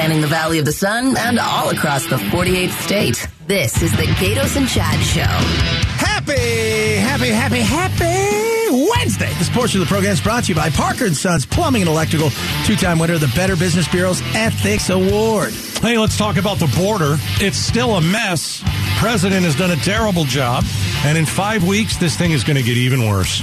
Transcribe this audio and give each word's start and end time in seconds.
spanning 0.00 0.22
the 0.22 0.26
Valley 0.28 0.58
of 0.58 0.64
the 0.64 0.72
Sun 0.72 1.14
and 1.18 1.38
all 1.38 1.68
across 1.68 2.06
the 2.06 2.16
48th 2.16 2.70
state. 2.80 3.28
This 3.46 3.82
is 3.82 3.92
the 3.92 4.04
Gaydos 4.04 4.56
and 4.56 4.66
Chad 4.66 4.98
Show. 5.00 5.20
Happy, 5.20 6.94
happy, 6.96 7.28
happy, 7.28 7.60
happy 7.60 8.88
Wednesday. 8.96 9.30
This 9.34 9.50
portion 9.50 9.78
of 9.78 9.86
the 9.86 9.92
program 9.92 10.12
is 10.12 10.20
brought 10.22 10.44
to 10.44 10.48
you 10.48 10.54
by 10.54 10.70
Parker 10.70 11.04
and 11.04 11.14
Sons 11.14 11.44
Plumbing 11.44 11.82
and 11.82 11.90
Electrical, 11.90 12.30
two-time 12.64 12.98
winner 12.98 13.12
of 13.12 13.20
the 13.20 13.30
Better 13.36 13.56
Business 13.56 13.86
Bureau's 13.88 14.22
Ethics 14.34 14.88
Award. 14.88 15.52
Hey, 15.82 15.98
let's 15.98 16.16
talk 16.16 16.38
about 16.38 16.56
the 16.56 16.74
border. 16.78 17.16
It's 17.38 17.58
still 17.58 17.96
a 17.96 18.00
mess. 18.00 18.62
President 18.96 19.44
has 19.44 19.54
done 19.54 19.70
a 19.70 19.76
terrible 19.76 20.24
job, 20.24 20.64
and 21.04 21.18
in 21.18 21.26
five 21.26 21.62
weeks, 21.66 21.98
this 21.98 22.16
thing 22.16 22.30
is 22.30 22.42
going 22.42 22.56
to 22.56 22.62
get 22.62 22.78
even 22.78 23.06
worse. 23.06 23.42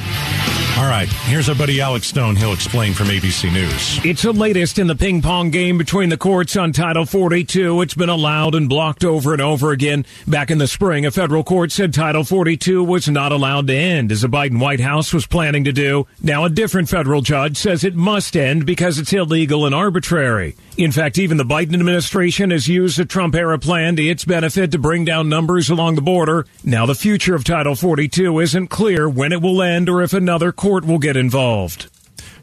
All 0.77 0.85
right, 0.87 1.09
here's 1.23 1.49
our 1.49 1.55
buddy 1.55 1.81
Alex 1.81 2.05
Stone. 2.05 2.35
He'll 2.35 2.53
explain 2.53 2.93
from 2.93 3.07
ABC 3.07 3.51
News. 3.51 3.99
It's 4.05 4.21
the 4.21 4.31
latest 4.31 4.77
in 4.77 4.85
the 4.85 4.95
ping 4.95 5.23
pong 5.23 5.49
game 5.49 5.75
between 5.75 6.09
the 6.09 6.17
courts 6.17 6.55
on 6.55 6.71
Title 6.71 7.03
42. 7.03 7.81
It's 7.81 7.95
been 7.95 8.09
allowed 8.09 8.53
and 8.53 8.69
blocked 8.69 9.03
over 9.03 9.33
and 9.33 9.41
over 9.41 9.71
again. 9.71 10.05
Back 10.27 10.51
in 10.51 10.59
the 10.59 10.67
spring, 10.67 11.03
a 11.03 11.09
federal 11.09 11.43
court 11.43 11.71
said 11.71 11.95
Title 11.95 12.23
42 12.23 12.83
was 12.83 13.09
not 13.09 13.31
allowed 13.31 13.65
to 13.67 13.75
end, 13.75 14.11
as 14.11 14.21
the 14.21 14.27
Biden 14.27 14.59
White 14.59 14.79
House 14.79 15.11
was 15.15 15.25
planning 15.25 15.63
to 15.63 15.73
do. 15.73 16.05
Now, 16.21 16.45
a 16.45 16.49
different 16.49 16.89
federal 16.89 17.21
judge 17.21 17.57
says 17.57 17.83
it 17.83 17.95
must 17.95 18.37
end 18.37 18.67
because 18.67 18.99
it's 18.99 19.11
illegal 19.11 19.65
and 19.65 19.73
arbitrary. 19.73 20.55
In 20.77 20.91
fact, 20.91 21.17
even 21.17 21.37
the 21.37 21.43
Biden 21.43 21.73
administration 21.73 22.51
has 22.51 22.67
used 22.67 22.99
the 22.99 23.05
Trump 23.05 23.33
era 23.33 23.57
plan 23.57 23.95
to 23.95 24.07
its 24.07 24.25
benefit 24.25 24.71
to 24.73 24.77
bring 24.77 25.05
down 25.05 25.27
numbers 25.27 25.71
along 25.71 25.95
the 25.95 26.03
border. 26.03 26.45
Now, 26.63 26.85
the 26.85 26.93
future 26.93 27.33
of 27.33 27.43
Title 27.43 27.73
42 27.73 28.39
isn't 28.41 28.67
clear 28.67 29.09
when 29.09 29.31
it 29.31 29.41
will 29.41 29.63
end 29.63 29.89
or 29.89 30.03
if 30.03 30.13
another 30.13 30.51
court 30.51 30.66
will 30.67 30.99
get 30.99 31.17
involved. 31.17 31.89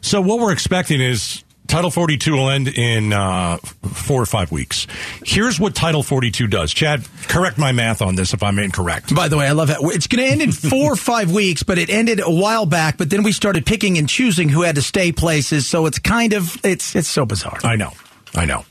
So, 0.01 0.21
what 0.21 0.39
we're 0.39 0.51
expecting 0.51 1.01
is 1.01 1.43
Title 1.67 1.89
42 1.89 2.33
will 2.33 2.49
end 2.49 2.67
in 2.67 3.11
uh, 3.11 3.57
four 3.57 4.21
or 4.21 4.25
five 4.25 4.51
weeks. 4.51 4.85
Here's 5.25 5.59
what 5.59 5.73
Title 5.73 6.03
42 6.03 6.47
does. 6.47 6.73
Chad, 6.73 7.07
correct 7.27 7.57
my 7.57 7.71
math 7.71 8.01
on 8.01 8.15
this 8.15 8.33
if 8.33 8.43
I'm 8.43 8.59
incorrect. 8.59 9.15
By 9.15 9.27
the 9.29 9.37
way, 9.37 9.47
I 9.47 9.51
love 9.51 9.69
it. 9.69 9.77
It's 9.81 10.07
going 10.07 10.23
to 10.23 10.31
end 10.31 10.41
in 10.41 10.51
four 10.51 10.93
or 10.93 10.95
five 10.95 11.31
weeks, 11.31 11.63
but 11.63 11.77
it 11.77 11.89
ended 11.89 12.19
a 12.19 12.29
while 12.29 12.65
back. 12.65 12.97
But 12.97 13.09
then 13.09 13.23
we 13.23 13.31
started 13.31 13.65
picking 13.65 13.97
and 13.97 14.07
choosing 14.07 14.49
who 14.49 14.61
had 14.61 14.75
to 14.75 14.81
stay 14.81 15.11
places. 15.11 15.67
So 15.67 15.85
it's 15.87 15.99
kind 15.99 16.33
of 16.33 16.63
it's 16.63 16.95
it's 16.95 17.07
so 17.07 17.25
bizarre. 17.25 17.59
I 17.63 17.75
know. 17.75 17.91
I 18.35 18.45
know. 18.45 18.65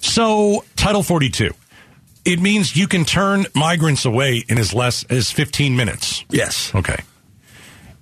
So, 0.00 0.64
Title 0.76 1.02
42. 1.02 1.52
It 2.24 2.40
means 2.40 2.76
you 2.76 2.86
can 2.86 3.04
turn 3.04 3.46
migrants 3.54 4.04
away 4.04 4.44
in 4.48 4.58
as 4.58 4.72
less 4.74 5.04
as 5.04 5.30
15 5.30 5.76
minutes. 5.76 6.24
Yes. 6.30 6.72
Okay. 6.74 7.02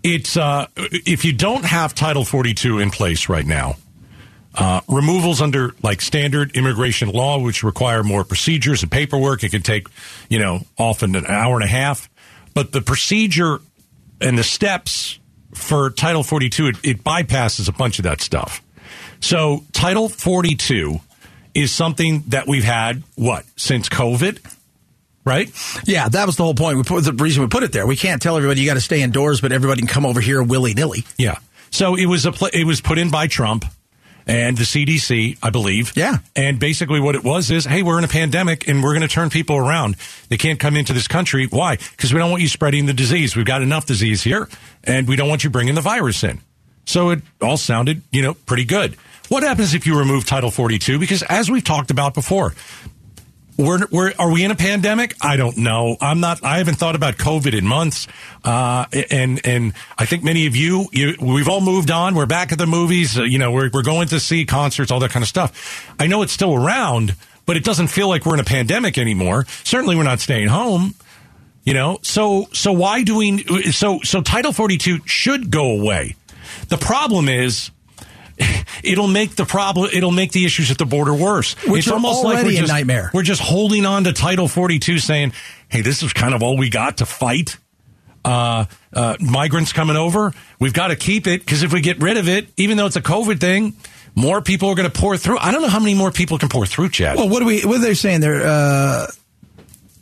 It's 0.03 0.37
uh, 0.37 0.67
if 0.77 1.25
you 1.25 1.33
don't 1.33 1.65
have 1.65 1.95
Title 1.95 2.25
42 2.25 2.79
in 2.79 2.91
place 2.91 3.29
right 3.29 3.45
now, 3.45 3.77
uh, 4.55 4.81
removals 4.89 5.41
under 5.41 5.75
like 5.83 6.01
standard 6.01 6.57
immigration 6.57 7.11
law, 7.11 7.39
which 7.39 7.63
require 7.63 8.03
more 8.03 8.25
procedures 8.25 8.83
and 8.83 8.91
paperwork, 8.91 9.45
it 9.45 9.51
can 9.51 9.63
take, 9.63 9.89
you 10.29 10.39
know, 10.39 10.61
often 10.79 11.15
an 11.15 11.27
hour 11.27 11.55
and 11.55 11.65
a 11.65 11.69
half. 11.69 12.09
But 12.55 12.73
the 12.73 12.81
procedure 12.81 13.61
and 14.21 14.37
the 14.37 14.43
steps 14.43 15.19
for 15.55 15.91
Title 15.91 16.23
42, 16.23 16.67
it, 16.69 16.77
it 16.83 17.05
bypasses 17.05 17.69
a 17.69 17.73
bunch 17.73 17.99
of 17.99 18.05
that 18.05 18.21
stuff. 18.21 18.63
So 19.21 19.65
Title 19.73 20.09
42 20.09 21.01
is 21.55 21.73
something 21.73 22.25
that 22.29 22.47
we've 22.47 22.65
had, 22.65 23.03
what, 23.17 23.45
since 23.57 23.89
COVID? 23.89 24.39
Right? 25.31 25.49
Yeah, 25.85 26.09
that 26.09 26.27
was 26.27 26.37
the 26.37 26.43
whole 26.43 26.57
point. 26.57 26.77
We 26.77 26.83
put 26.83 27.05
the 27.05 27.13
reason 27.13 27.43
we 27.43 27.49
put 27.49 27.63
it 27.63 27.71
there. 27.71 27.87
We 27.87 27.95
can't 27.95 28.21
tell 28.21 28.37
everybody 28.37 28.61
you 28.61 28.67
got 28.67 28.75
to 28.75 28.81
stay 28.81 29.01
indoors, 29.01 29.41
but 29.41 29.53
everybody 29.53 29.81
can 29.81 29.87
come 29.89 30.05
over 30.05 30.21
here 30.21 30.43
willy 30.43 30.75
nilly. 30.75 31.05
Yeah. 31.17 31.39
So 31.71 31.95
it 31.95 32.07
was 32.07 32.27
a 32.27 32.33
pl- 32.33 32.51
it 32.53 32.65
was 32.65 32.81
put 32.81 32.99
in 32.99 33.11
by 33.11 33.29
Trump 33.29 33.65
and 34.27 34.59
the 34.59 34.65
CDC, 34.65 35.39
I 35.41 35.51
believe. 35.51 35.97
Yeah. 35.97 36.19
And 36.35 36.59
basically 36.59 36.99
what 36.99 37.15
it 37.15 37.23
was 37.23 37.53
is, 37.53 37.65
hey, 37.65 37.83
we're 37.83 37.99
in 37.99 38.05
a 38.05 38.09
pandemic 38.09 38.67
and 38.67 38.83
we're 38.83 38.95
going 38.95 39.07
to 39.07 39.15
turn 39.15 39.31
people 39.31 39.57
around. 39.57 39.97
They 40.31 40.37
can't 40.37 40.59
come 40.59 40.75
into 40.75 40.93
this 40.93 41.07
country. 41.07 41.47
Why? 41.47 41.77
Because 41.77 42.13
we 42.13 42.19
don't 42.19 42.31
want 42.33 42.43
you 42.43 42.49
spreading 42.49 42.87
the 42.87 42.93
disease. 42.93 43.37
We've 43.37 43.47
got 43.47 43.63
enough 43.63 43.87
disease 43.87 44.23
here 44.23 44.49
and 44.83 45.07
we 45.07 45.15
don't 45.15 45.29
want 45.29 45.45
you 45.45 45.51
bringing 45.51 45.77
the 45.77 45.81
virus 45.81 46.25
in. 46.25 46.41
So 46.87 47.11
it 47.11 47.23
all 47.41 47.57
sounded, 47.57 48.03
you 48.11 48.23
know, 48.23 48.35
pretty 48.35 48.65
good. 48.65 48.97
What 49.29 49.45
happens 49.45 49.75
if 49.75 49.87
you 49.87 49.97
remove 49.97 50.27
Title 50.27 50.51
42? 50.51 50.99
Because 50.99 51.23
as 51.23 51.49
we've 51.49 51.63
talked 51.63 51.93
about 51.93 52.15
before, 52.15 52.53
we're, 53.57 53.87
we're, 53.91 54.13
are 54.19 54.31
we 54.31 54.45
in 54.45 54.51
a 54.51 54.57
pandemic? 54.57 55.15
I 55.21 55.37
don't 55.37 55.59
know. 55.59 55.97
I'm 56.01 56.21
not. 56.21 56.43
I 56.45 56.59
haven't 56.59 56.77
thought 56.77 56.95
about 56.95 57.17
COVID 57.17 57.57
in 57.57 57.67
months. 57.67 58.07
Uh, 58.45 58.87
and 59.11 59.45
and 59.45 59.75
I 59.99 60.07
think 60.07 60.25
many 60.25 60.47
of 60.47 60.57
you, 60.57 60.87
you, 60.93 61.15
we've 61.21 61.49
all 61.49 61.61
moved 61.61 61.91
on. 61.91 62.15
We're 62.15 62.27
back 62.27 62.53
at 62.53 62.59
the 62.59 62.67
movies. 62.67 63.19
Uh, 63.19 63.23
you 63.23 63.39
know, 63.39 63.53
we're 63.53 63.71
we're 63.73 63.83
going 63.83 64.09
to 64.09 64.21
see 64.21 64.45
concerts, 64.47 64.91
all 64.91 65.01
that 65.01 65.11
kind 65.11 65.23
of 65.23 65.29
stuff. 65.29 65.93
I 65.99 66.07
know 66.07 66.23
it's 66.23 66.33
still 66.33 66.55
around, 66.55 67.15
but 67.47 67.57
it 67.57 67.65
doesn't 67.65 67.89
feel 67.89 68.09
like 68.09 68.25
we're 68.25 68.35
in 68.35 68.41
a 68.41 68.45
pandemic 68.45 68.97
anymore. 68.97 69.45
Certainly, 69.65 69.97
we're 69.97 70.05
not 70.05 70.21
staying 70.21 70.49
home. 70.49 70.95
You 71.65 71.75
know, 71.75 71.99
so 72.03 72.49
so 72.53 72.73
why 72.73 73.03
do 73.03 73.19
we? 73.19 73.43
So 73.73 74.01
so 74.03 74.23
Title 74.23 74.53
42 74.53 75.01
should 75.05 75.51
go 75.51 75.79
away. 75.79 76.17
The 76.69 76.79
problem 76.79 77.29
is 77.29 77.71
it'll 78.83 79.09
make 79.09 79.37
the 79.37 79.45
problem 79.45 79.91
it'll 79.93 80.11
make 80.11 80.33
the 80.33 80.45
issues 80.45 80.71
at 80.71 80.79
the 80.79 80.87
border 80.87 81.15
worse 81.15 81.55
Which 81.67 81.87
it's 81.87 81.93
almost 81.93 82.25
like 82.25 82.45
we're 82.45 82.51
a 82.53 82.57
just, 82.57 82.73
nightmare. 82.73 83.11
we're 83.13 83.23
just 83.23 83.43
holding 83.43 83.85
on 83.87 84.05
to 84.05 84.13
title 84.13 84.49
42 84.49 84.99
saying 84.99 85.33
hey 85.69 85.83
this 85.83 86.03
is 86.03 86.13
kind 86.13 86.35
of 86.35 86.43
all 86.43 86.57
we 86.57 86.71
got 86.71 86.99
to 86.99 87.07
fight 87.07 87.57
uh, 88.25 88.67
uh, 88.93 89.17
migrants 89.21 89.73
coming 89.73 89.97
over 89.97 90.33
we've 90.59 90.75
got 90.75 90.89
to 90.89 90.97
keep 90.97 91.27
it 91.27 91.41
because 91.41 91.63
if 91.63 91.73
we 91.73 91.81
get 91.81 92.03
rid 92.03 92.17
of 92.17 92.29
it 92.29 92.49
even 92.57 92.77
though 92.77 92.87
it's 92.87 92.97
a 92.97 93.03
covid 93.03 93.41
thing 93.41 93.75
more 94.15 94.43
people 94.43 94.69
are 94.69 94.75
going 94.75 94.91
to 94.91 95.01
pour 95.01 95.17
through 95.17 95.39
i 95.39 95.51
don't 95.53 95.63
know 95.63 95.69
how 95.69 95.79
many 95.81 95.95
more 95.95 96.11
people 96.11 96.37
can 96.39 96.49
pour 96.49 96.67
through 96.67 96.89
chad 96.91 97.17
Well, 97.17 97.29
what 97.29 97.43
are 97.43 97.47
we? 97.47 97.63
What 97.65 97.77
are 97.79 97.81
they 97.83 97.95
saying? 97.95 98.21
There, 98.21 98.43
uh, 98.45 99.07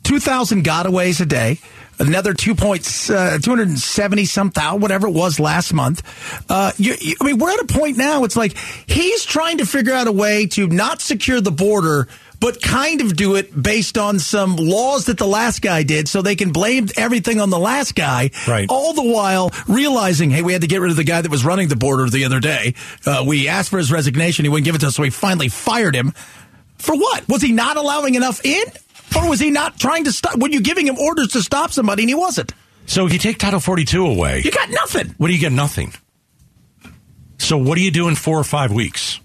two 0.03 0.19
thousand 0.19 0.65
gotaways 0.65 1.21
a 1.21 1.25
day. 1.25 1.59
Another 1.99 2.33
two 2.33 2.55
points, 2.55 3.09
uh, 3.09 3.37
two 3.41 3.51
hundred 3.51 3.67
and 3.67 3.79
seventy 3.79 4.23
some 4.23 4.51
thousand, 4.51 4.81
whatever 4.81 5.07
it 5.07 5.13
was 5.13 5.37
last 5.37 5.73
month. 5.73 6.01
Uh, 6.49 6.71
you, 6.77 6.95
you, 6.99 7.15
I 7.19 7.25
mean, 7.25 7.37
we're 7.37 7.51
at 7.51 7.59
a 7.59 7.65
point 7.65 7.97
now. 7.97 8.23
It's 8.23 8.37
like 8.37 8.57
he's 8.87 9.25
trying 9.25 9.57
to 9.57 9.65
figure 9.65 9.93
out 9.93 10.07
a 10.07 10.11
way 10.11 10.47
to 10.47 10.67
not 10.67 11.01
secure 11.01 11.41
the 11.41 11.51
border, 11.51 12.07
but 12.39 12.61
kind 12.61 13.01
of 13.01 13.17
do 13.17 13.35
it 13.35 13.61
based 13.61 13.97
on 13.97 14.17
some 14.17 14.55
laws 14.55 15.07
that 15.07 15.17
the 15.17 15.27
last 15.27 15.61
guy 15.61 15.83
did, 15.83 16.07
so 16.07 16.21
they 16.21 16.37
can 16.37 16.53
blame 16.53 16.87
everything 16.95 17.41
on 17.41 17.49
the 17.49 17.59
last 17.59 17.95
guy. 17.95 18.31
Right. 18.47 18.67
All 18.69 18.93
the 18.93 19.03
while 19.03 19.51
realizing, 19.67 20.29
hey, 20.29 20.41
we 20.41 20.53
had 20.53 20.61
to 20.61 20.67
get 20.67 20.79
rid 20.79 20.91
of 20.91 20.97
the 20.97 21.03
guy 21.03 21.21
that 21.21 21.29
was 21.29 21.43
running 21.43 21.67
the 21.67 21.75
border 21.75 22.09
the 22.09 22.23
other 22.23 22.39
day. 22.39 22.75
Uh, 23.05 23.25
we 23.27 23.49
asked 23.49 23.69
for 23.69 23.77
his 23.77 23.91
resignation, 23.91 24.45
he 24.45 24.49
wouldn't 24.49 24.63
give 24.63 24.75
it 24.75 24.79
to 24.79 24.87
us, 24.87 24.95
so 24.95 25.01
we 25.01 25.09
finally 25.09 25.49
fired 25.49 25.95
him. 25.95 26.13
For 26.77 26.95
what? 26.95 27.27
Was 27.27 27.41
he 27.41 27.51
not 27.51 27.75
allowing 27.75 28.15
enough 28.15 28.45
in? 28.45 28.63
Or 29.15 29.29
was 29.29 29.39
he 29.39 29.51
not 29.51 29.79
trying 29.79 30.03
to 30.05 30.11
stop? 30.11 30.37
Were 30.37 30.49
you 30.49 30.61
giving 30.61 30.87
him 30.87 30.97
orders 30.97 31.29
to 31.29 31.41
stop 31.41 31.71
somebody 31.71 32.03
and 32.03 32.09
he 32.09 32.15
wasn't? 32.15 32.53
so 32.89 33.05
if 33.05 33.13
you 33.13 33.19
take 33.19 33.37
title 33.37 33.59
42 33.59 34.05
away 34.05 34.41
You 34.43 34.51
got 34.51 34.69
nothing. 34.71 35.13
what 35.17 35.27
do 35.27 35.33
you 35.33 35.39
get 35.39 35.51
nothing 35.51 35.93
so 37.37 37.57
what 37.57 37.75
do 37.75 37.81
you 37.81 37.91
do 37.91 38.07
in 38.07 38.15
four 38.15 38.39
or 38.39 38.43
five 38.43 38.71
weeks 38.71 39.19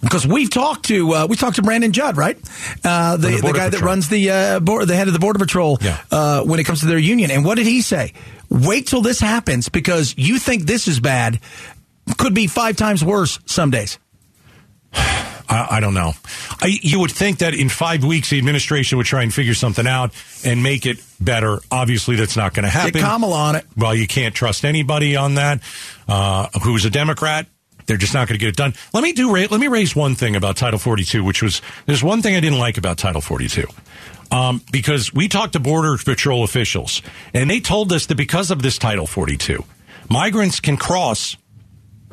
Because 0.00 0.24
we've 0.26 0.50
talked 0.50 0.86
to 0.86 1.12
uh, 1.12 1.26
we 1.26 1.36
talked 1.36 1.56
to 1.56 1.62
Brandon 1.62 1.92
Judd, 1.92 2.16
right? 2.16 2.38
Uh, 2.84 3.16
the, 3.16 3.28
the 3.28 3.40
the, 3.48 3.52
guy 3.52 3.68
that 3.70 3.80
runs 3.80 4.08
the 4.08 4.30
uh, 4.30 4.60
board, 4.60 4.86
the 4.86 4.94
head 4.94 5.08
of 5.08 5.14
the 5.14 5.18
border 5.18 5.38
patrol. 5.38 5.78
Yeah. 5.80 6.00
Uh, 6.10 6.42
when 6.44 6.60
it 6.60 6.64
comes 6.64 6.80
to 6.80 6.86
their 6.86 6.98
union, 6.98 7.30
and 7.30 7.44
what 7.44 7.56
did 7.56 7.66
he 7.66 7.82
say? 7.82 8.12
Wait 8.48 8.86
till 8.86 9.02
this 9.02 9.18
happens 9.18 9.68
because 9.68 10.14
you 10.16 10.38
think 10.38 10.64
this 10.64 10.86
is 10.86 11.00
bad. 11.00 11.40
Could 12.18 12.34
be 12.34 12.46
five 12.46 12.76
times 12.76 13.02
worse 13.02 13.40
some 13.46 13.70
days. 13.70 13.98
I, 15.48 15.76
I 15.76 15.80
don't 15.80 15.94
know. 15.94 16.12
I, 16.60 16.78
you 16.82 17.00
would 17.00 17.10
think 17.10 17.38
that 17.38 17.54
in 17.54 17.68
five 17.68 18.04
weeks 18.04 18.30
the 18.30 18.38
administration 18.38 18.98
would 18.98 19.06
try 19.06 19.22
and 19.22 19.32
figure 19.32 19.54
something 19.54 19.86
out 19.86 20.12
and 20.44 20.62
make 20.62 20.86
it 20.86 20.98
better. 21.20 21.60
Obviously, 21.70 22.16
that's 22.16 22.36
not 22.36 22.54
going 22.54 22.64
to 22.64 22.70
happen. 22.70 22.92
Get 22.92 23.02
Kamala 23.02 23.36
on 23.36 23.56
it. 23.56 23.66
Well, 23.76 23.94
you 23.94 24.06
can't 24.06 24.34
trust 24.34 24.64
anybody 24.64 25.16
on 25.16 25.34
that. 25.34 25.60
Uh, 26.08 26.48
who's 26.62 26.84
a 26.84 26.90
Democrat? 26.90 27.46
They're 27.86 27.96
just 27.96 28.14
not 28.14 28.28
going 28.28 28.38
to 28.38 28.44
get 28.44 28.48
it 28.48 28.56
done. 28.56 28.74
Let 28.92 29.02
me 29.02 29.12
do. 29.12 29.32
Let 29.32 29.52
me 29.52 29.68
raise 29.68 29.94
one 29.94 30.16
thing 30.16 30.34
about 30.36 30.56
Title 30.56 30.78
42, 30.78 31.22
which 31.22 31.42
was 31.42 31.62
there's 31.86 32.02
one 32.02 32.20
thing 32.20 32.34
I 32.34 32.40
didn't 32.40 32.58
like 32.58 32.78
about 32.78 32.98
Title 32.98 33.20
42. 33.20 33.66
Um, 34.32 34.60
because 34.72 35.14
we 35.14 35.28
talked 35.28 35.52
to 35.52 35.60
Border 35.60 35.96
Patrol 35.98 36.42
officials, 36.42 37.00
and 37.32 37.48
they 37.48 37.60
told 37.60 37.92
us 37.92 38.06
that 38.06 38.16
because 38.16 38.50
of 38.50 38.60
this 38.60 38.76
Title 38.76 39.06
42, 39.06 39.62
migrants 40.10 40.58
can 40.58 40.76
cross 40.76 41.36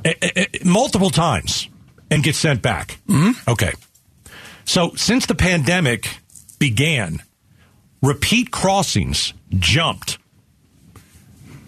eh, 0.06 0.14
eh, 0.22 0.30
eh, 0.36 0.46
multiple 0.64 1.10
times 1.10 1.70
and 2.14 2.24
get 2.24 2.36
sent 2.36 2.62
back. 2.62 3.00
Mm-hmm. 3.08 3.50
Okay. 3.50 3.74
So 4.66 4.92
since 4.96 5.26
the 5.26 5.36
pandemic 5.36 6.08
began, 6.60 7.22
repeat 8.02 8.52
crossings 8.52 9.34
jumped. 9.50 10.18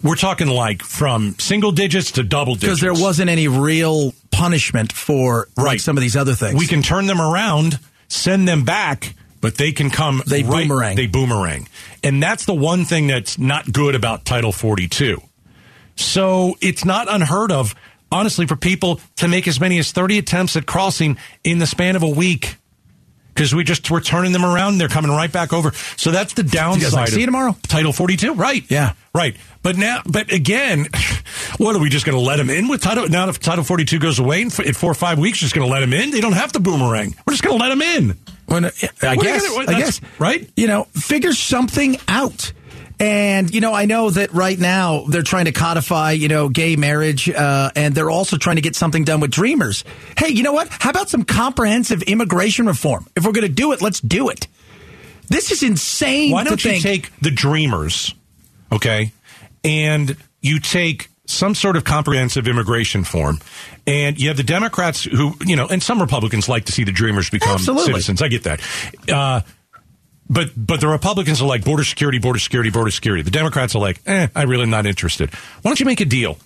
We're 0.03 0.15
talking 0.15 0.47
like 0.47 0.83
from 0.83 1.35
single 1.39 1.71
digits 1.71 2.11
to 2.11 2.23
double 2.23 2.53
digits. 2.55 2.79
Because 2.79 2.81
there 2.81 2.93
wasn't 2.93 3.29
any 3.29 3.47
real 3.47 4.13
punishment 4.31 4.93
for 4.93 5.47
like 5.57 5.65
Right. 5.65 5.81
some 5.81 5.97
of 5.97 6.01
these 6.01 6.15
other 6.15 6.35
things. 6.35 6.55
We 6.59 6.67
can 6.67 6.81
turn 6.83 7.07
them 7.07 7.19
around, 7.19 7.79
send 8.07 8.47
them 8.47 8.63
back, 8.65 9.15
but 9.41 9.55
they 9.55 9.71
can 9.71 9.89
come. 9.89 10.21
They 10.27 10.43
right- 10.43 10.67
boomerang. 10.67 10.95
They 10.95 11.07
boomerang, 11.07 11.67
and 12.03 12.21
that's 12.21 12.45
the 12.45 12.53
one 12.53 12.85
thing 12.85 13.07
that's 13.07 13.39
not 13.39 13.71
good 13.71 13.95
about 13.95 14.25
Title 14.25 14.51
42. 14.51 15.21
So 15.95 16.55
it's 16.61 16.85
not 16.85 17.07
unheard 17.11 17.51
of, 17.51 17.73
honestly, 18.11 18.45
for 18.47 18.55
people 18.55 18.99
to 19.17 19.27
make 19.27 19.47
as 19.47 19.59
many 19.59 19.77
as 19.79 19.91
30 19.91 20.17
attempts 20.19 20.55
at 20.55 20.65
crossing 20.65 21.17
in 21.43 21.59
the 21.59 21.67
span 21.67 21.95
of 21.95 22.03
a 22.03 22.09
week. 22.09 22.57
because 23.33 23.53
we 23.53 23.63
just 23.65 23.89
we're 23.91 23.99
turning 24.01 24.31
them 24.31 24.45
around. 24.45 24.77
They're 24.77 24.87
coming 24.87 25.11
right 25.11 25.31
back 25.31 25.51
over. 25.53 25.73
So 25.97 26.11
that's 26.11 26.33
the 26.33 26.43
downside. 26.43 26.93
like, 26.93 27.07
see 27.09 27.19
you 27.19 27.25
tomorrow? 27.25 27.55
Title 27.67 27.91
42, 27.91 28.33
right? 28.33 28.63
Yeah. 28.69 28.93
right. 29.13 29.35
But 29.61 29.75
now, 29.77 30.01
but 30.05 30.31
again, 30.31 30.85
what 31.57 31.75
are 31.75 31.79
we 31.79 31.89
just 31.89 32.05
going 32.05 32.17
to 32.17 32.23
let 32.23 32.37
them 32.37 32.49
in 32.49 32.67
with 32.67 32.81
title? 32.81 33.09
Now, 33.09 33.27
if 33.29 33.39
Title 33.39 33.63
42 33.63 33.99
goes 33.99 34.19
away 34.19 34.43
in, 34.43 34.49
four 34.51 34.91
or 34.91 34.93
five 34.93 35.17
weeks, 35.19 35.39
just 35.39 35.55
going 35.55 35.67
to 35.67 35.73
let 35.73 35.79
them 35.81 35.91
in. 35.91 36.11
They 36.11 36.21
don't 36.21 36.33
have 36.33 36.51
to 36.53 36.59
boomerang. 36.59 37.15
We're 37.25 37.33
just 37.33 37.43
going 37.43 37.57
to 37.57 37.63
let 37.63 37.69
them 37.69 37.81
in. 37.81 38.17
When, 38.45 38.65
I 38.65 38.69
What 39.15 39.23
guess, 39.23 39.49
gonna- 39.49 39.71
I 39.71 39.79
guess, 39.79 40.01
right? 40.19 40.47
You 40.55 40.67
know, 40.67 40.83
figure 40.93 41.33
something 41.33 41.97
out. 42.07 42.53
And 42.99 43.53
you 43.53 43.61
know, 43.61 43.73
I 43.73 43.85
know 43.85 44.09
that 44.09 44.33
right 44.33 44.57
now 44.57 45.05
they're 45.07 45.21
trying 45.23 45.45
to 45.45 45.51
codify, 45.51 46.11
you 46.11 46.27
know, 46.27 46.47
gay 46.49 46.75
marriage, 46.75 47.29
uh, 47.29 47.71
and 47.75 47.93
they're 47.93 48.09
also 48.09 48.37
trying 48.37 48.55
to 48.55 48.61
get 48.61 48.75
something 48.75 49.03
done 49.03 49.19
with 49.19 49.31
Dreamers. 49.31 49.83
Hey, 50.17 50.29
you 50.29 50.43
know 50.43 50.53
what? 50.53 50.69
How 50.69 50.91
about 50.91 51.09
some 51.09 51.23
comprehensive 51.23 52.03
immigration 52.03 52.67
reform? 52.67 53.07
If 53.15 53.25
we're 53.25 53.33
going 53.33 53.47
to 53.47 53.53
do 53.53 53.73
it, 53.73 53.81
let's 53.81 53.99
do 53.99 54.29
it. 54.29 54.47
This 55.27 55.51
is 55.51 55.63
insane. 55.63 56.31
Why 56.31 56.43
don't 56.43 56.63
you 56.63 56.71
think- 56.71 56.83
take 56.83 57.11
the 57.19 57.31
Dreamers, 57.31 58.13
okay, 58.71 59.11
and 59.63 60.15
you 60.41 60.59
take 60.59 61.09
some 61.27 61.55
sort 61.55 61.75
of 61.75 61.83
comprehensive 61.83 62.47
immigration 62.47 63.03
form, 63.03 63.39
and 63.87 64.19
you 64.21 64.27
have 64.27 64.37
the 64.37 64.43
Democrats 64.43 65.03
who, 65.03 65.33
you 65.43 65.55
know, 65.55 65.67
and 65.67 65.81
some 65.81 65.99
Republicans 65.99 66.47
like 66.47 66.65
to 66.65 66.71
see 66.71 66.83
the 66.83 66.91
Dreamers 66.91 67.29
become 67.29 67.55
Absolutely. 67.55 67.93
citizens. 67.93 68.21
I 68.21 68.27
get 68.27 68.43
that. 68.43 68.61
Uh, 69.11 69.41
but 70.29 70.49
but 70.55 70.79
the 70.81 70.87
Republicans 70.87 71.41
are 71.41 71.47
like 71.47 71.63
border 71.63 71.83
security, 71.83 72.19
border 72.19 72.39
security, 72.39 72.69
border 72.69 72.91
security. 72.91 73.23
The 73.23 73.31
Democrats 73.31 73.75
are 73.75 73.79
like, 73.79 74.01
eh, 74.05 74.27
I'm 74.35 74.49
really 74.49 74.65
not 74.65 74.85
interested. 74.85 75.33
Why 75.61 75.69
don't 75.69 75.79
you 75.79 75.85
make 75.85 76.01
a 76.01 76.05
deal? 76.05 76.37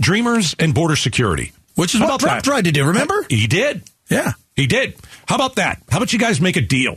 Dreamers 0.00 0.54
and 0.58 0.74
border 0.74 0.96
security. 0.96 1.52
Which 1.74 1.94
is 1.94 2.00
How 2.00 2.08
what 2.08 2.20
Trump 2.20 2.38
that? 2.38 2.44
tried 2.44 2.64
to 2.64 2.72
do, 2.72 2.86
remember? 2.86 3.26
He 3.28 3.46
did. 3.46 3.82
Yeah. 4.08 4.32
He 4.54 4.66
did. 4.66 4.96
How 5.28 5.34
about 5.34 5.56
that? 5.56 5.82
How 5.90 5.98
about 5.98 6.12
you 6.12 6.18
guys 6.18 6.40
make 6.40 6.56
a 6.56 6.60
deal? 6.62 6.96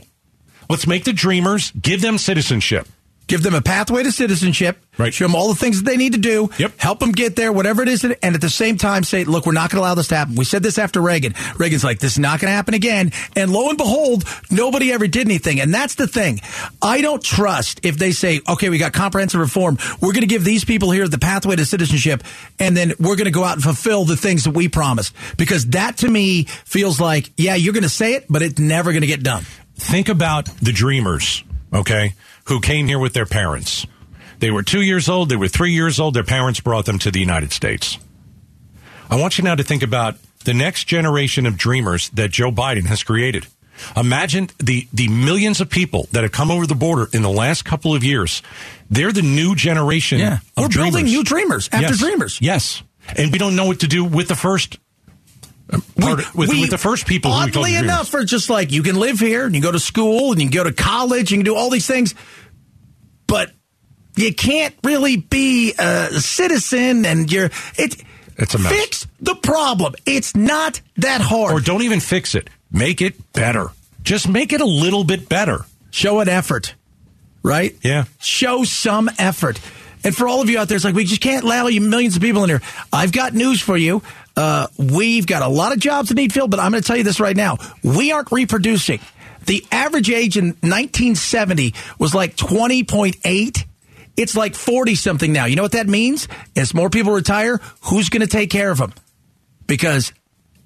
Let's 0.70 0.86
make 0.86 1.04
the 1.04 1.12
Dreamers, 1.12 1.70
give 1.72 2.00
them 2.00 2.16
citizenship. 2.16 2.86
Give 3.30 3.44
them 3.44 3.54
a 3.54 3.62
pathway 3.62 4.02
to 4.02 4.10
citizenship. 4.10 4.84
Right. 4.98 5.14
Show 5.14 5.24
them 5.24 5.36
all 5.36 5.46
the 5.46 5.54
things 5.54 5.80
that 5.80 5.88
they 5.88 5.96
need 5.96 6.14
to 6.14 6.18
do. 6.18 6.50
Yep. 6.58 6.72
Help 6.78 6.98
them 6.98 7.12
get 7.12 7.36
there, 7.36 7.52
whatever 7.52 7.80
it 7.80 7.86
is. 7.86 8.02
And 8.02 8.34
at 8.34 8.40
the 8.40 8.50
same 8.50 8.76
time, 8.76 9.04
say, 9.04 9.22
look, 9.22 9.46
we're 9.46 9.52
not 9.52 9.70
going 9.70 9.80
to 9.80 9.86
allow 9.86 9.94
this 9.94 10.08
to 10.08 10.16
happen. 10.16 10.34
We 10.34 10.44
said 10.44 10.64
this 10.64 10.78
after 10.78 11.00
Reagan. 11.00 11.34
Reagan's 11.56 11.84
like, 11.84 12.00
this 12.00 12.14
is 12.14 12.18
not 12.18 12.40
going 12.40 12.50
to 12.50 12.56
happen 12.56 12.74
again. 12.74 13.12
And 13.36 13.52
lo 13.52 13.68
and 13.68 13.78
behold, 13.78 14.24
nobody 14.50 14.92
ever 14.92 15.06
did 15.06 15.28
anything. 15.28 15.60
And 15.60 15.72
that's 15.72 15.94
the 15.94 16.08
thing. 16.08 16.40
I 16.82 17.02
don't 17.02 17.22
trust 17.22 17.86
if 17.86 17.98
they 17.98 18.10
say, 18.10 18.40
okay, 18.48 18.68
we 18.68 18.78
got 18.78 18.92
comprehensive 18.92 19.40
reform. 19.40 19.78
We're 20.00 20.12
going 20.12 20.22
to 20.22 20.26
give 20.26 20.42
these 20.42 20.64
people 20.64 20.90
here 20.90 21.06
the 21.06 21.16
pathway 21.16 21.54
to 21.54 21.64
citizenship. 21.64 22.24
And 22.58 22.76
then 22.76 22.94
we're 22.98 23.14
going 23.14 23.26
to 23.26 23.30
go 23.30 23.44
out 23.44 23.54
and 23.54 23.62
fulfill 23.62 24.04
the 24.04 24.16
things 24.16 24.42
that 24.42 24.54
we 24.54 24.68
promised. 24.68 25.14
Because 25.38 25.66
that 25.68 25.98
to 25.98 26.08
me 26.10 26.46
feels 26.64 27.00
like, 27.00 27.30
yeah, 27.36 27.54
you're 27.54 27.74
going 27.74 27.84
to 27.84 27.88
say 27.88 28.14
it, 28.14 28.26
but 28.28 28.42
it's 28.42 28.58
never 28.58 28.90
going 28.90 29.02
to 29.02 29.06
get 29.06 29.22
done. 29.22 29.44
think 29.80 30.08
about 30.08 30.46
the 30.60 30.72
dreamers, 30.72 31.42
okay, 31.72 32.14
who 32.44 32.60
came 32.60 32.86
here 32.86 32.98
with 32.98 33.12
their 33.12 33.26
parents. 33.26 33.86
They 34.38 34.50
were 34.50 34.62
two 34.62 34.80
years 34.82 35.08
old, 35.08 35.28
they 35.28 35.36
were 35.36 35.48
three 35.48 35.72
years 35.72 36.00
old, 36.00 36.14
their 36.14 36.24
parents 36.24 36.60
brought 36.60 36.86
them 36.86 36.98
to 37.00 37.10
the 37.10 37.20
United 37.20 37.52
States. 37.52 37.98
I 39.10 39.16
want 39.16 39.38
you 39.38 39.44
now 39.44 39.54
to 39.54 39.62
think 39.62 39.82
about 39.82 40.16
the 40.44 40.54
next 40.54 40.84
generation 40.84 41.44
of 41.46 41.56
dreamers 41.56 42.08
that 42.10 42.30
Joe 42.30 42.50
Biden 42.50 42.86
has 42.86 43.02
created. 43.02 43.46
Imagine 43.96 44.48
the, 44.58 44.86
the 44.92 45.08
millions 45.08 45.60
of 45.60 45.70
people 45.70 46.06
that 46.12 46.22
have 46.22 46.32
come 46.32 46.50
over 46.50 46.66
the 46.66 46.74
border 46.74 47.08
in 47.12 47.22
the 47.22 47.30
last 47.30 47.64
couple 47.64 47.94
of 47.94 48.04
years. 48.04 48.42
They're 48.90 49.12
the 49.12 49.22
new 49.22 49.54
generation. 49.54 50.18
Yeah. 50.18 50.38
We're 50.56 50.68
building 50.68 51.06
new 51.06 51.24
dreamers 51.24 51.68
after 51.72 51.88
Yes. 51.88 51.98
dreamers. 51.98 52.38
Yes. 52.40 52.82
And 53.16 53.32
we 53.32 53.38
don't 53.38 53.56
know 53.56 53.66
what 53.66 53.80
to 53.80 53.86
do 53.88 54.04
with 54.04 54.28
the 54.28 54.34
first. 54.36 54.78
Part, 56.00 56.34
with, 56.34 56.48
We- 56.50 56.62
with 56.62 56.70
the 56.70 56.78
first 56.78 57.06
people 57.06 57.30
who 57.32 57.44
we 57.46 57.50
oddly 57.50 57.76
enough 57.76 58.12
are 58.14 58.24
just 58.24 58.50
like 58.50 58.72
you 58.72 58.82
can 58.82 58.96
live 58.96 59.18
here 59.20 59.44
and 59.46 59.54
you 59.54 59.60
can 59.60 59.68
go 59.68 59.72
to 59.72 59.78
school 59.80 60.32
and 60.32 60.40
you 60.40 60.48
can 60.48 60.56
go 60.56 60.64
to 60.64 60.72
college 60.72 61.30
and 61.32 61.38
you 61.38 61.38
can 61.38 61.44
do 61.44 61.56
all 61.56 61.70
these 61.70 61.86
things 61.86 62.14
but 63.26 63.52
you 64.16 64.34
can't 64.34 64.74
really 64.82 65.16
be 65.16 65.72
a 65.78 66.08
citizen 66.20 67.04
and 67.06 67.30
you're 67.30 67.50
it 67.76 68.02
It's 68.36 68.54
a 68.54 68.58
mess. 68.58 68.72
fix 68.72 69.06
the 69.20 69.34
problem 69.36 69.94
it's 70.06 70.34
not 70.34 70.80
that 70.96 71.20
hard 71.20 71.52
or 71.52 71.60
don't 71.60 71.82
even 71.82 72.00
fix 72.00 72.34
it. 72.34 72.50
Make 72.72 73.00
it 73.02 73.32
better. 73.32 73.68
Just 74.02 74.28
make 74.28 74.52
it 74.52 74.60
a 74.60 74.66
little 74.66 75.04
bit 75.04 75.28
better. 75.28 75.64
show 75.90 76.20
an 76.20 76.28
effort 76.28 76.74
right 77.42 77.76
Yeah. 77.82 78.04
show 78.20 78.64
some 78.64 79.10
effort 79.18 79.60
and 80.04 80.14
for 80.16 80.26
all 80.28 80.40
of 80.40 80.48
you 80.50 80.58
out 80.58 80.68
there 80.68 80.76
it's 80.76 80.84
like 80.84 80.94
we 80.94 81.04
just 81.04 81.20
can't 81.20 81.44
allow 81.44 81.66
you 81.68 81.80
millions 81.80 82.16
of 82.16 82.22
people 82.22 82.42
in 82.44 82.48
here 82.50 82.62
i've 82.92 83.12
got 83.12 83.34
news 83.34 83.60
for 83.60 83.76
you 83.76 84.02
uh, 84.40 84.66
we've 84.78 85.26
got 85.26 85.42
a 85.42 85.48
lot 85.48 85.72
of 85.72 85.78
jobs 85.78 86.08
that 86.08 86.14
need 86.14 86.32
filled 86.32 86.50
but 86.50 86.60
i'm 86.60 86.70
going 86.70 86.82
to 86.82 86.86
tell 86.86 86.96
you 86.96 87.04
this 87.04 87.20
right 87.20 87.36
now 87.36 87.58
we 87.82 88.12
aren't 88.12 88.32
reproducing 88.32 89.00
the 89.46 89.64
average 89.70 90.10
age 90.10 90.36
in 90.36 90.46
1970 90.60 91.74
was 91.98 92.14
like 92.14 92.36
20.8 92.36 93.64
it's 94.16 94.36
like 94.36 94.54
40 94.54 94.94
something 94.94 95.32
now 95.32 95.44
you 95.44 95.56
know 95.56 95.62
what 95.62 95.72
that 95.72 95.86
means 95.86 96.28
as 96.56 96.74
more 96.74 96.90
people 96.90 97.12
retire 97.12 97.60
who's 97.82 98.08
going 98.08 98.22
to 98.22 98.26
take 98.26 98.50
care 98.50 98.70
of 98.70 98.78
them 98.78 98.92
because 99.66 100.12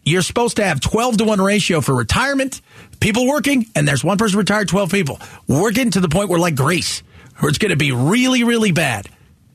you're 0.04 0.22
supposed 0.22 0.56
to 0.56 0.64
have 0.64 0.80
12 0.80 1.18
to 1.18 1.24
1 1.24 1.40
ratio 1.40 1.80
for 1.80 1.94
retirement, 1.94 2.60
people 3.00 3.26
working, 3.26 3.66
and 3.74 3.88
there's 3.88 4.04
one 4.04 4.18
person 4.18 4.38
retired, 4.38 4.68
12 4.68 4.90
people. 4.90 5.20
We're 5.48 5.70
getting 5.70 5.92
to 5.92 6.00
the 6.00 6.08
point 6.08 6.28
where, 6.28 6.38
like 6.38 6.56
Greece, 6.56 7.02
where 7.38 7.48
it's 7.48 7.58
going 7.58 7.70
to 7.70 7.76
be 7.76 7.92
really, 7.92 8.44
really 8.44 8.72
bad. 8.72 9.08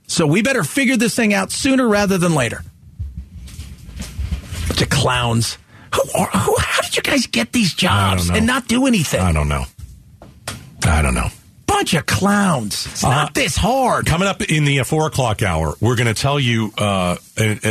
So 0.08 0.26
we 0.26 0.42
better 0.42 0.64
figure 0.64 0.98
this 0.98 1.16
thing 1.16 1.34
out 1.34 1.52
sooner 1.52 1.88
rather 1.88 2.18
than 2.18 2.34
later. 2.34 2.64
Bunch 4.80 4.94
of 4.94 4.98
clowns. 4.98 5.58
Who 5.94 6.02
are, 6.18 6.28
who, 6.28 6.56
how 6.58 6.82
did 6.82 6.96
you 6.96 7.02
guys 7.04 7.28
get 7.28 7.52
these 7.52 7.74
jobs 7.74 8.30
and 8.30 8.48
not 8.48 8.70
do 8.70 8.88
anything? 8.88 9.20
I 9.20 9.34
don't 9.34 9.50
know. 9.50 9.66
I 10.84 11.02
don't 11.02 11.16
know. 11.16 11.28
Bunch 11.68 11.96
of 11.96 12.06
clowns. 12.06 12.86
It's 12.86 13.04
Uh, 13.04 13.10
not 13.10 13.34
this 13.34 13.58
hard. 13.58 14.06
Coming 14.06 14.30
up 14.30 14.42
in 14.42 14.64
the 14.64 14.80
uh, 14.80 14.84
four 14.86 15.06
o'clock 15.06 15.44
hour, 15.44 15.76
we're 15.82 15.98
going 15.98 16.08
to 16.08 16.14
tell 16.14 16.40
you 16.40 16.72
uh, 16.78 17.18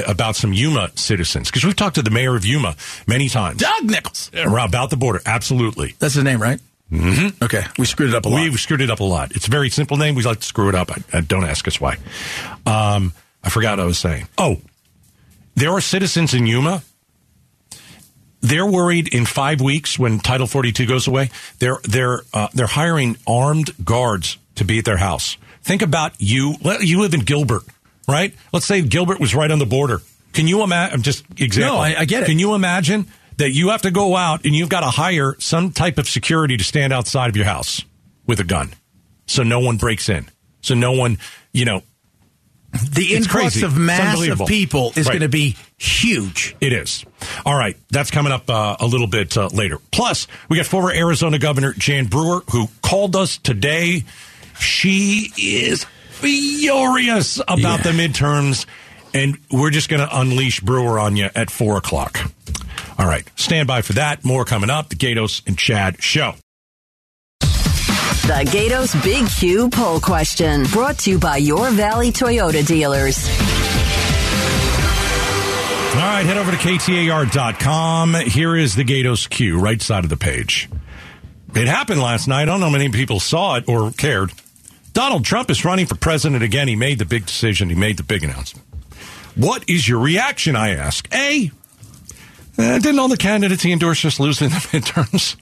about 0.06 0.36
some 0.36 0.52
Yuma 0.52 0.90
citizens 0.96 1.48
because 1.48 1.64
we've 1.64 1.76
talked 1.76 1.94
to 1.94 2.02
the 2.02 2.10
mayor 2.10 2.36
of 2.36 2.44
Yuma 2.44 2.76
many 3.06 3.30
times 3.30 3.60
Doug 3.62 3.84
Nicholls. 3.84 4.30
About 4.34 4.90
the 4.90 4.98
border. 4.98 5.22
Absolutely, 5.24 5.94
That's 6.00 6.12
his 6.12 6.24
name, 6.24 6.42
right? 6.42 6.60
Mm-hmm. 6.92 7.42
Okay. 7.42 7.62
We 7.78 7.86
screwed 7.86 8.10
it 8.10 8.16
up 8.16 8.26
a 8.26 8.28
lot. 8.28 8.42
we've 8.42 8.60
screwed 8.60 8.82
it 8.82 8.90
up 8.90 9.00
a 9.00 9.04
lot. 9.04 9.32
It's 9.34 9.46
a 9.48 9.50
very 9.50 9.70
simple 9.70 9.96
name. 9.96 10.14
We 10.14 10.24
like 10.24 10.40
to 10.40 10.46
screw 10.46 10.68
it 10.68 10.74
up. 10.74 10.90
I, 10.90 11.18
I, 11.18 11.20
don't 11.22 11.44
ask 11.44 11.66
us 11.68 11.80
why. 11.80 11.96
Um, 12.66 13.14
I 13.42 13.48
forgot 13.48 13.78
what 13.78 13.84
I 13.84 13.86
was 13.86 13.98
saying. 13.98 14.28
Oh, 14.36 14.58
there 15.54 15.70
are 15.72 15.80
citizens 15.80 16.34
in 16.34 16.46
Yuma. 16.46 16.82
They're 18.40 18.66
worried 18.66 19.12
in 19.12 19.26
five 19.26 19.60
weeks 19.60 19.98
when 19.98 20.20
Title 20.20 20.46
42 20.46 20.86
goes 20.86 21.06
away. 21.08 21.30
They're 21.58 21.78
they're 21.82 22.22
uh, 22.32 22.48
they're 22.54 22.66
hiring 22.68 23.16
armed 23.26 23.70
guards 23.84 24.38
to 24.56 24.64
be 24.64 24.78
at 24.78 24.84
their 24.84 24.96
house. 24.96 25.36
Think 25.62 25.82
about 25.82 26.12
you. 26.18 26.54
You 26.80 27.00
live 27.00 27.14
in 27.14 27.20
Gilbert, 27.20 27.64
right? 28.06 28.34
Let's 28.52 28.64
say 28.66 28.80
Gilbert 28.82 29.18
was 29.20 29.34
right 29.34 29.50
on 29.50 29.58
the 29.58 29.66
border. 29.66 30.00
Can 30.32 30.46
you 30.46 30.62
imagine? 30.62 31.02
Just 31.02 31.24
example. 31.38 31.74
No, 31.76 31.80
I- 31.80 32.00
I 32.00 32.04
get 32.04 32.22
it. 32.22 32.26
Can 32.26 32.38
you 32.38 32.54
imagine 32.54 33.06
that 33.38 33.50
you 33.50 33.70
have 33.70 33.82
to 33.82 33.90
go 33.90 34.14
out 34.16 34.44
and 34.44 34.54
you've 34.54 34.68
got 34.68 34.80
to 34.80 34.86
hire 34.90 35.34
some 35.40 35.72
type 35.72 35.98
of 35.98 36.08
security 36.08 36.56
to 36.56 36.64
stand 36.64 36.92
outside 36.92 37.28
of 37.28 37.36
your 37.36 37.44
house 37.46 37.84
with 38.26 38.38
a 38.40 38.44
gun, 38.44 38.72
so 39.26 39.42
no 39.42 39.58
one 39.60 39.76
breaks 39.78 40.08
in, 40.08 40.28
so 40.60 40.74
no 40.74 40.92
one, 40.92 41.18
you 41.52 41.64
know, 41.64 41.82
the 42.72 43.02
it's 43.04 43.26
influx 43.26 43.54
crazy. 43.54 43.64
of 43.66 43.76
mass 43.76 44.26
of 44.28 44.46
people 44.46 44.92
is 44.96 45.06
Right. 45.06 45.12
going 45.14 45.22
to 45.22 45.28
be 45.28 45.56
huge. 45.78 46.56
It 46.60 46.72
is. 46.72 47.04
All 47.46 47.56
right. 47.56 47.76
That's 47.90 48.10
coming 48.10 48.32
up 48.32 48.50
uh, 48.50 48.76
a 48.80 48.86
little 48.86 49.06
bit 49.06 49.36
uh, 49.36 49.48
later. 49.52 49.78
Plus, 49.92 50.26
we 50.48 50.56
got 50.56 50.66
former 50.66 50.90
Arizona 50.92 51.38
Governor 51.38 51.72
Jan 51.78 52.06
Brewer, 52.06 52.42
who 52.50 52.66
called 52.82 53.16
us 53.16 53.38
today. 53.38 54.04
She 54.58 55.30
is 55.38 55.84
furious 56.10 57.38
about 57.46 57.58
Yeah. 57.58 57.76
the 57.78 57.90
midterms, 57.90 58.66
and 59.14 59.38
we're 59.52 59.70
just 59.70 59.88
going 59.88 60.00
to 60.06 60.18
unleash 60.20 60.60
Brewer 60.60 60.98
on 60.98 61.16
you 61.16 61.30
at 61.34 61.50
4 61.50 61.76
o'clock. 61.78 62.18
All 62.98 63.06
right. 63.06 63.24
Stand 63.36 63.68
by 63.68 63.82
for 63.82 63.92
that. 63.94 64.24
More 64.24 64.44
coming 64.44 64.70
up. 64.70 64.88
The 64.88 64.96
Gaydos 64.96 65.46
and 65.46 65.56
Chad 65.56 66.02
Show. 66.02 66.34
The 67.40 68.44
Gaydos 68.44 69.00
Big 69.04 69.26
Q 69.28 69.70
poll 69.70 70.00
question 70.00 70.64
brought 70.64 70.98
to 70.98 71.10
you 71.12 71.18
by 71.18 71.36
your 71.38 71.70
Valley 71.70 72.10
Toyota 72.12 72.66
dealers. 72.66 73.26
All 76.08 76.14
right, 76.14 76.24
head 76.24 76.38
over 76.38 76.50
to 76.50 76.56
KTAR.com. 76.56 78.14
Here 78.14 78.56
is 78.56 78.74
the 78.74 78.82
Gaydos 78.82 79.28
Q, 79.28 79.60
right 79.60 79.80
side 79.80 80.04
of 80.04 80.10
the 80.10 80.16
page. 80.16 80.70
It 81.54 81.68
happened 81.68 82.00
last 82.00 82.26
night. 82.26 82.44
I 82.44 82.44
don't 82.46 82.60
know 82.60 82.66
how 82.68 82.72
many 82.72 82.88
people 82.88 83.20
saw 83.20 83.56
it 83.56 83.68
or 83.68 83.90
cared. 83.90 84.32
Donald 84.94 85.26
Trump 85.26 85.50
is 85.50 85.66
running 85.66 85.84
for 85.84 85.96
president 85.96 86.42
again. 86.42 86.66
He 86.66 86.76
made 86.76 86.98
the 86.98 87.04
big 87.04 87.26
decision, 87.26 87.68
he 87.68 87.74
made 87.74 87.98
the 87.98 88.04
big 88.04 88.24
announcement. 88.24 88.66
What 89.34 89.68
is 89.68 89.86
your 89.86 89.98
reaction, 89.98 90.56
I 90.56 90.70
ask? 90.70 91.06
A, 91.14 91.50
uh, 92.56 92.78
didn't 92.78 92.98
all 92.98 93.08
the 93.08 93.18
candidates 93.18 93.62
he 93.62 93.70
endorsed 93.70 94.00
just 94.00 94.18
lose 94.18 94.40
in 94.40 94.48
the 94.48 94.56
midterms? 94.56 95.36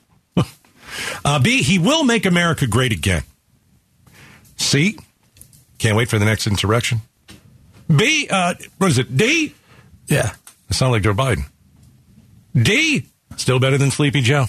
uh, 1.24 1.38
B, 1.38 1.62
he 1.62 1.78
will 1.78 2.02
make 2.02 2.26
America 2.26 2.66
great 2.66 2.90
again. 2.90 3.22
C, 4.56 4.98
can't 5.78 5.96
wait 5.96 6.08
for 6.08 6.18
the 6.18 6.24
next 6.24 6.48
insurrection. 6.48 7.02
B, 7.88 8.26
uh, 8.28 8.54
what 8.78 8.90
is 8.90 8.98
it? 8.98 9.16
D, 9.16 9.54
Yeah. 10.08 10.32
I 10.70 10.74
sound 10.74 10.92
like 10.92 11.02
Joe 11.02 11.14
Biden. 11.14 11.44
D, 12.54 13.06
still 13.36 13.58
better 13.58 13.78
than 13.78 13.90
Sleepy 13.90 14.22
Joe. 14.22 14.46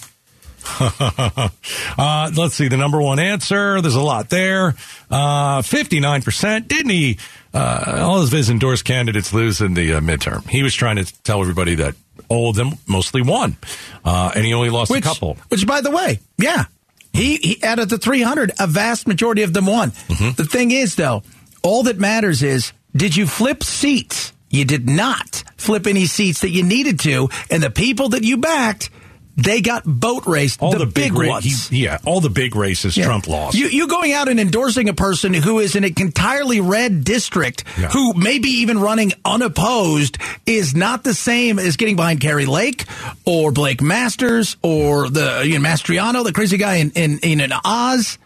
uh, 0.79 2.31
let's 2.35 2.55
see 2.55 2.67
the 2.67 2.77
number 2.77 3.01
one 3.01 3.19
answer. 3.19 3.81
There's 3.81 3.95
a 3.95 4.01
lot 4.01 4.29
there. 4.29 4.75
Uh, 5.09 5.61
59%. 5.61 6.67
Didn't 6.67 6.89
he? 6.89 7.19
Uh, 7.53 7.99
all 8.01 8.21
of 8.21 8.31
his 8.31 8.49
endorsed 8.49 8.85
candidates 8.85 9.33
lose 9.33 9.61
in 9.61 9.73
the 9.73 9.93
uh, 9.93 9.99
midterm. 10.01 10.47
He 10.49 10.63
was 10.63 10.73
trying 10.73 10.97
to 10.97 11.23
tell 11.23 11.41
everybody 11.41 11.75
that 11.75 11.95
all 12.29 12.49
of 12.49 12.55
them 12.55 12.73
mostly 12.87 13.21
won. 13.21 13.57
Uh, 14.03 14.31
and 14.35 14.45
he 14.45 14.53
only 14.53 14.69
lost 14.69 14.91
which, 14.91 15.05
a 15.05 15.07
couple. 15.07 15.37
Which, 15.49 15.65
by 15.65 15.81
the 15.81 15.91
way, 15.91 16.19
yeah, 16.37 16.65
he, 17.13 17.37
he 17.37 17.63
out 17.63 17.79
of 17.79 17.89
the 17.89 17.97
300, 17.97 18.51
a 18.59 18.67
vast 18.67 19.07
majority 19.07 19.43
of 19.43 19.53
them 19.53 19.65
won. 19.65 19.91
Mm-hmm. 19.91 20.35
The 20.35 20.45
thing 20.45 20.71
is, 20.71 20.95
though, 20.95 21.23
all 21.63 21.83
that 21.83 21.97
matters 21.97 22.43
is 22.43 22.73
did 22.95 23.15
you 23.15 23.25
flip 23.25 23.63
seats? 23.63 24.33
You 24.49 24.65
did 24.65 24.87
not 24.89 25.43
flip 25.57 25.87
any 25.87 26.05
seats 26.05 26.41
that 26.41 26.49
you 26.51 26.63
needed 26.63 26.99
to, 27.01 27.29
and 27.51 27.61
the 27.61 27.69
people 27.69 28.09
that 28.09 28.23
you 28.23 28.37
backed, 28.37 28.89
they 29.35 29.61
got 29.61 29.83
boat 29.85 30.25
raced. 30.25 30.61
All 30.63 30.71
the, 30.71 30.79
the, 30.79 30.85
big, 30.87 31.13
ra- 31.13 31.27
ones. 31.27 31.67
he- 31.67 31.83
yeah, 31.83 31.99
all 32.05 32.21
the 32.21 32.29
big 32.29 32.55
races 32.55 32.97
Yeah. 32.97 33.05
Trump 33.05 33.27
lost. 33.27 33.55
You, 33.55 33.67
you 33.67 33.87
going 33.87 34.11
out 34.13 34.29
and 34.29 34.39
endorsing 34.39 34.89
a 34.89 34.93
person 34.95 35.33
who 35.33 35.59
is 35.59 35.75
in 35.75 35.83
an 35.83 35.93
entirely 35.99 36.59
red 36.59 37.03
district, 37.03 37.63
Yeah. 37.77 37.89
who 37.89 38.13
maybe 38.15 38.47
even 38.47 38.79
running 38.79 39.11
unopposed, 39.25 40.17
is 40.45 40.75
not 40.75 41.03
the 41.03 41.13
same 41.13 41.59
as 41.59 41.77
getting 41.77 41.95
behind 41.95 42.19
Kari 42.21 42.45
Lake 42.47 42.85
or 43.25 43.51
Blake 43.51 43.81
Masters 43.81 44.57
or 44.63 45.09
the 45.09 45.43
you 45.45 45.59
know, 45.59 45.67
Mastriano, 45.69 46.23
the 46.23 46.33
crazy 46.33 46.57
guy 46.57 46.75
in 46.77 46.91
in, 46.91 47.19
in 47.19 47.51
Oz. 47.63 48.17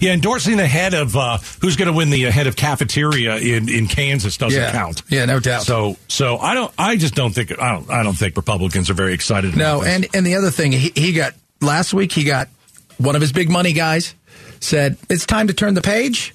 Yeah, 0.00 0.12
endorsing 0.12 0.56
the 0.56 0.66
head 0.66 0.94
of 0.94 1.16
uh, 1.16 1.38
who's 1.60 1.76
going 1.76 1.86
to 1.90 1.92
win 1.96 2.10
the 2.10 2.26
uh, 2.26 2.30
head 2.30 2.46
of 2.46 2.56
cafeteria 2.56 3.36
in, 3.36 3.68
in 3.68 3.86
Kansas 3.86 4.36
doesn't 4.36 4.72
count. 4.72 5.02
Yeah, 5.08 5.24
no 5.24 5.40
doubt. 5.40 5.62
So, 5.62 5.96
so 6.08 6.38
I 6.38 6.54
don't. 6.54 6.72
I 6.78 6.96
just 6.96 7.14
don't 7.14 7.32
think. 7.32 7.58
I 7.60 7.72
don't. 7.72 7.90
I 7.90 8.02
don't 8.02 8.14
think 8.14 8.36
Republicans 8.36 8.90
are 8.90 8.94
very 8.94 9.14
excited. 9.14 9.54
about 9.54 9.58
No, 9.58 9.80
this. 9.84 9.94
and 9.94 10.06
and 10.14 10.26
the 10.26 10.34
other 10.36 10.50
thing, 10.50 10.72
he, 10.72 10.92
he 10.94 11.12
got 11.12 11.34
last 11.60 11.94
week. 11.94 12.12
He 12.12 12.24
got 12.24 12.48
one 12.98 13.14
of 13.14 13.20
his 13.20 13.32
big 13.32 13.50
money 13.50 13.72
guys 13.72 14.14
said 14.60 14.96
it's 15.10 15.26
time 15.26 15.48
to 15.48 15.52
turn 15.54 15.74
the 15.74 15.82
page. 15.82 16.34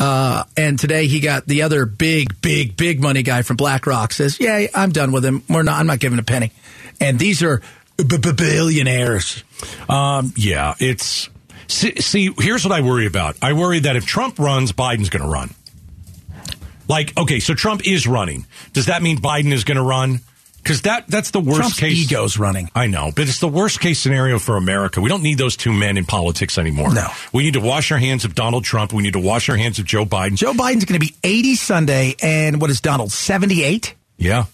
Uh, 0.00 0.42
and 0.56 0.78
today 0.80 1.06
he 1.06 1.20
got 1.20 1.46
the 1.46 1.62
other 1.62 1.86
big, 1.86 2.40
big, 2.40 2.76
big 2.76 3.00
money 3.00 3.22
guy 3.22 3.42
from 3.42 3.56
BlackRock 3.56 4.12
says, 4.12 4.38
"Yeah, 4.40 4.66
I'm 4.74 4.90
done 4.90 5.12
with 5.12 5.24
him. 5.24 5.42
We're 5.48 5.62
not. 5.62 5.78
I'm 5.78 5.86
not 5.86 6.00
giving 6.00 6.18
a 6.18 6.22
penny." 6.24 6.50
And 7.00 7.18
these 7.18 7.42
are 7.42 7.62
b- 7.96 8.18
b- 8.18 8.32
billionaires. 8.32 9.44
Um, 9.88 10.32
yeah, 10.36 10.74
it's 10.80 11.28
see, 11.72 12.00
see. 12.00 12.34
Here's 12.38 12.64
what 12.64 12.72
I 12.72 12.80
worry 12.80 13.06
about. 13.06 13.36
I 13.42 13.52
worry 13.52 13.80
that 13.80 13.96
if 13.96 14.04
Trump 14.06 14.38
runs, 14.38 14.72
Biden's 14.72 15.10
going 15.10 15.22
to 15.22 15.28
run. 15.28 15.54
Like, 16.88 17.16
okay, 17.16 17.40
so 17.40 17.54
Trump 17.54 17.86
is 17.86 18.06
running. 18.06 18.46
Does 18.72 18.86
that 18.86 19.02
mean 19.02 19.18
Biden 19.18 19.52
is 19.52 19.64
going 19.64 19.76
to 19.76 19.82
run? 19.82 20.20
Because 20.62 20.82
that 20.82 21.08
that's 21.08 21.32
the 21.32 21.40
worst 21.40 21.58
Trump's 21.58 21.80
case. 21.80 22.04
ego's 22.04 22.38
running. 22.38 22.70
I 22.72 22.86
know, 22.86 23.10
but 23.16 23.22
it's 23.28 23.40
the 23.40 23.48
worst 23.48 23.80
case 23.80 23.98
scenario 23.98 24.38
for 24.38 24.56
America. 24.56 25.00
We 25.00 25.08
don't 25.08 25.22
need 25.22 25.38
those 25.38 25.56
two 25.56 25.72
men 25.72 25.96
in 25.96 26.04
politics 26.04 26.56
anymore. 26.56 26.94
No. 26.94 27.08
we 27.32 27.42
need 27.42 27.54
to 27.54 27.60
wash 27.60 27.90
our 27.90 27.98
hands 27.98 28.24
of 28.24 28.36
Donald 28.36 28.62
Trump. 28.62 28.92
We 28.92 29.02
need 29.02 29.14
to 29.14 29.20
wash 29.20 29.48
our 29.48 29.56
hands 29.56 29.80
of 29.80 29.86
Joe 29.86 30.04
Biden. 30.04 30.36
Joe 30.36 30.52
Biden's 30.52 30.84
going 30.84 31.00
to 31.00 31.04
be 31.04 31.16
80 31.24 31.56
Sunday, 31.56 32.14
and 32.22 32.60
what 32.60 32.70
is 32.70 32.80
Donald 32.80 33.10
78? 33.10 33.94
Yeah, 34.18 34.44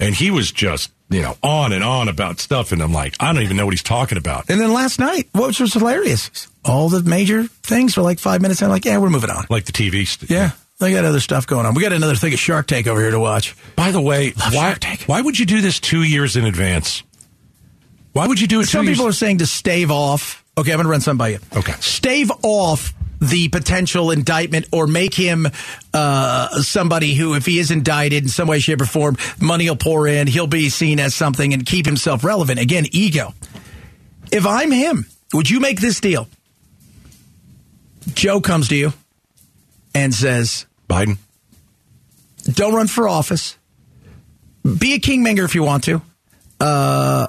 and 0.00 0.12
he 0.12 0.32
was 0.32 0.50
just 0.50 0.90
you 1.10 1.22
know 1.22 1.36
on 1.42 1.72
and 1.72 1.82
on 1.84 2.08
about 2.08 2.40
stuff, 2.40 2.72
and 2.72 2.82
I'm 2.82 2.92
like, 2.92 3.14
I 3.20 3.32
don't 3.32 3.42
even 3.42 3.56
know 3.56 3.64
what 3.64 3.72
he's 3.72 3.82
talking 3.82 4.18
about. 4.18 4.48
And 4.50 4.60
then 4.60 4.72
last 4.72 4.98
night, 4.98 5.28
which 5.34 5.60
was 5.60 5.72
hilarious, 5.74 6.48
all 6.64 6.88
the 6.88 7.02
major 7.02 7.44
things 7.44 7.94
for 7.94 8.02
like 8.02 8.18
five 8.18 8.42
minutes. 8.42 8.60
And 8.60 8.66
I'm 8.66 8.72
like, 8.72 8.84
yeah, 8.84 8.98
we're 8.98 9.10
moving 9.10 9.30
on. 9.30 9.46
Like 9.50 9.64
the 9.64 9.72
TV. 9.72 10.06
St- 10.06 10.30
Yeah, 10.30 10.50
they 10.78 10.92
got 10.92 11.04
other 11.04 11.20
stuff 11.20 11.46
going 11.46 11.66
on. 11.66 11.74
We 11.74 11.82
got 11.82 11.92
another 11.92 12.14
thing 12.16 12.32
of 12.32 12.38
Shark 12.38 12.66
Tank 12.66 12.86
over 12.86 13.00
here 13.00 13.10
to 13.10 13.20
watch. 13.20 13.56
By 13.76 13.90
the 13.90 14.00
way, 14.00 14.32
Love 14.32 14.54
why, 14.54 14.76
why 15.06 15.20
would 15.20 15.38
you 15.38 15.46
do 15.46 15.60
this 15.60 15.80
two 15.80 16.02
years 16.02 16.36
in 16.36 16.44
advance? 16.44 17.02
Why 18.12 18.26
would 18.26 18.40
you 18.40 18.46
do 18.46 18.60
it 18.60 18.66
Some 18.66 18.86
people 18.86 19.06
are 19.06 19.12
saying 19.12 19.38
to 19.38 19.46
stave 19.46 19.90
off. 19.90 20.44
Okay, 20.56 20.72
I'm 20.72 20.78
going 20.78 20.86
to 20.86 20.90
run 20.90 21.00
some 21.00 21.18
by 21.18 21.28
you. 21.28 21.38
Okay. 21.56 21.74
Stave 21.78 22.32
off 22.42 22.92
the 23.20 23.48
potential 23.48 24.10
indictment 24.10 24.66
or 24.72 24.86
make 24.86 25.14
him 25.14 25.46
uh, 25.92 26.62
somebody 26.62 27.14
who, 27.14 27.34
if 27.34 27.46
he 27.46 27.58
is 27.58 27.70
indicted 27.70 28.22
in 28.22 28.28
some 28.28 28.48
way, 28.48 28.58
shape, 28.58 28.80
or 28.80 28.86
form, 28.86 29.16
money 29.40 29.68
will 29.68 29.76
pour 29.76 30.06
in. 30.06 30.26
He'll 30.26 30.46
be 30.46 30.68
seen 30.68 31.00
as 31.00 31.14
something 31.14 31.52
and 31.52 31.66
keep 31.66 31.86
himself 31.86 32.24
relevant. 32.24 32.58
Again, 32.58 32.86
ego. 32.92 33.34
If 34.30 34.46
I'm 34.46 34.70
him, 34.70 35.06
would 35.32 35.50
you 35.50 35.60
make 35.60 35.80
this 35.80 36.00
deal? 36.00 36.28
Joe 38.14 38.40
comes 38.40 38.68
to 38.68 38.76
you 38.76 38.92
and 39.94 40.14
says, 40.14 40.66
Biden. 40.88 41.18
don't 42.44 42.74
run 42.74 42.86
for 42.86 43.08
office. 43.08 43.56
Be 44.78 44.94
a 44.94 44.98
kingmaker 44.98 45.44
if 45.44 45.54
you 45.54 45.62
want 45.62 45.84
to. 45.84 46.02
Uh, 46.60 47.26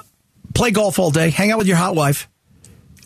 play 0.54 0.72
golf 0.72 1.00
all 1.00 1.12
day. 1.12 1.30
Hang 1.30 1.52
out 1.52 1.58
with 1.58 1.68
your 1.68 1.78
hot 1.78 1.96
wife. 1.96 2.29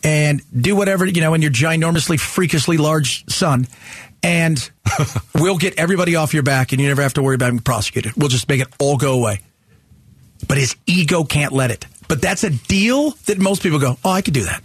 And 0.04 0.42
do 0.54 0.76
whatever, 0.76 1.06
you 1.06 1.22
know, 1.22 1.34
in 1.34 1.42
your 1.42 1.50
ginormously, 1.50 2.20
freakishly 2.20 2.76
large 2.76 3.26
son. 3.28 3.66
And 4.22 4.70
we'll 5.34 5.58
get 5.58 5.78
everybody 5.78 6.14
off 6.16 6.34
your 6.34 6.42
back 6.42 6.72
and 6.72 6.80
you 6.80 6.88
never 6.88 7.02
have 7.02 7.14
to 7.14 7.22
worry 7.22 7.34
about 7.34 7.50
being 7.50 7.60
prosecuted. 7.60 8.12
We'll 8.16 8.28
just 8.28 8.48
make 8.48 8.60
it 8.60 8.68
all 8.78 8.96
go 8.98 9.14
away. 9.14 9.40
But 10.46 10.58
his 10.58 10.76
ego 10.86 11.24
can't 11.24 11.52
let 11.52 11.70
it. 11.70 11.86
But 12.06 12.20
that's 12.20 12.44
a 12.44 12.50
deal 12.50 13.12
that 13.26 13.38
most 13.38 13.62
people 13.62 13.78
go, 13.78 13.98
oh, 14.04 14.10
I 14.10 14.20
could 14.20 14.34
do 14.34 14.44
that. 14.44 14.64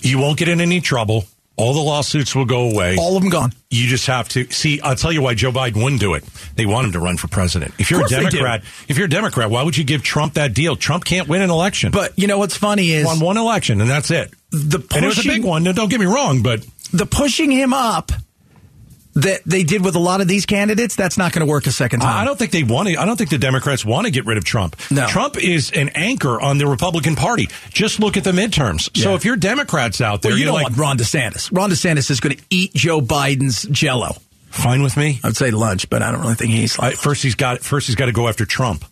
You 0.00 0.18
won't 0.18 0.38
get 0.38 0.48
in 0.48 0.60
any 0.60 0.80
trouble. 0.80 1.24
All 1.58 1.72
the 1.72 1.80
lawsuits 1.80 2.34
will 2.34 2.44
go 2.44 2.70
away. 2.70 2.96
All 2.98 3.16
of 3.16 3.22
them 3.22 3.30
gone. 3.30 3.52
You 3.70 3.86
just 3.86 4.06
have 4.06 4.28
to 4.30 4.50
see. 4.50 4.80
I'll 4.82 4.94
tell 4.94 5.12
you 5.12 5.22
why 5.22 5.34
Joe 5.34 5.50
Biden 5.52 5.82
wouldn't 5.82 6.00
do 6.00 6.12
it. 6.14 6.24
They 6.54 6.66
want 6.66 6.86
him 6.86 6.92
to 6.92 7.00
run 7.00 7.16
for 7.16 7.28
president. 7.28 7.72
If 7.78 7.90
you're 7.90 8.00
a 8.00 8.04
Of 8.04 8.10
they 8.10 8.16
do. 8.24 8.30
Democrat, 8.30 8.62
if 8.88 8.98
you're 8.98 9.06
a 9.06 9.10
Democrat, 9.10 9.50
why 9.50 9.62
would 9.62 9.76
you 9.76 9.84
give 9.84 10.02
Trump 10.02 10.34
that 10.34 10.52
deal? 10.52 10.76
Trump 10.76 11.04
can't 11.04 11.28
win 11.28 11.40
an 11.40 11.50
election. 11.50 11.92
But 11.92 12.18
you 12.18 12.26
know 12.26 12.38
what's 12.38 12.56
funny 12.56 12.92
is 12.92 13.06
won 13.06 13.20
one 13.20 13.36
election, 13.38 13.80
and 13.80 13.88
that's 13.88 14.10
it. 14.10 14.32
the 14.50 14.86
And 14.94 15.04
it 15.04 15.08
was 15.08 15.18
a 15.24 15.28
big 15.28 15.44
one. 15.44 15.62
No, 15.62 15.72
Don't 15.72 15.88
get 15.88 16.00
me 16.00 16.06
wrong, 16.06 16.42
but 16.42 16.66
the 16.92 17.06
pushing 17.06 17.50
him 17.50 17.72
up 17.72 18.12
that 19.16 19.42
they 19.44 19.62
did 19.64 19.84
with 19.84 19.94
a 19.96 19.98
lot 19.98 20.20
of 20.20 20.28
these 20.28 20.46
candidates, 20.46 20.94
that's 20.96 21.18
not 21.18 21.32
going 21.32 21.44
to 21.46 21.50
work 21.50 21.66
a 21.66 21.72
second 21.72 22.00
time. 22.00 22.16
I 22.16 22.24
don't 22.24 22.38
think 22.38 22.52
they 22.52 22.62
want 22.62 22.88
to. 22.88 22.96
I 22.96 23.04
don't 23.04 23.16
think 23.16 23.30
the 23.30 23.38
Democrats 23.38 23.84
want 23.84 24.04
to 24.06 24.10
get 24.10 24.24
rid 24.26 24.38
of 24.38 24.44
Trump. 24.44 24.76
No. 24.90 25.06
Trump 25.06 25.36
is 25.42 25.70
an 25.72 25.88
anchor 25.94 26.40
on 26.40 26.58
the 26.58 26.66
Republican 26.66 27.16
Party. 27.16 27.48
Just 27.70 27.98
look 28.00 28.16
at 28.16 28.24
the 28.24 28.32
midterms. 28.32 28.96
So 28.96 29.14
if 29.14 29.24
you're 29.24 29.36
Democrats 29.36 30.00
out 30.00 30.22
there, 30.22 30.30
Well, 30.30 30.38
you 30.38 30.44
you're 30.44 30.52
don't 30.52 30.62
like, 30.62 30.76
want 30.76 30.78
Ron 30.78 30.98
DeSantis. 30.98 31.50
Ron 31.56 31.70
DeSantis 31.70 32.10
is 32.10 32.20
going 32.20 32.36
to 32.36 32.42
eat 32.50 32.74
Joe 32.74 33.00
Biden's 33.00 33.62
Jello. 33.64 34.16
fine 34.50 34.82
with 34.82 34.96
me. 34.96 35.20
I 35.24 35.28
would 35.28 35.36
say 35.36 35.50
lunch, 35.50 35.90
but 35.90 36.02
I 36.02 36.12
don't 36.12 36.20
really 36.22 36.34
think 36.34 36.50
he's. 36.52 36.78
I, 36.78 36.92
first, 36.92 37.22
he's 37.22 37.34
got 37.34 37.60
first 37.60 37.86
he's 37.86 37.96
got 37.96 38.06
to 38.06 38.12
go 38.12 38.28
after 38.28 38.44
Trump. 38.44 38.84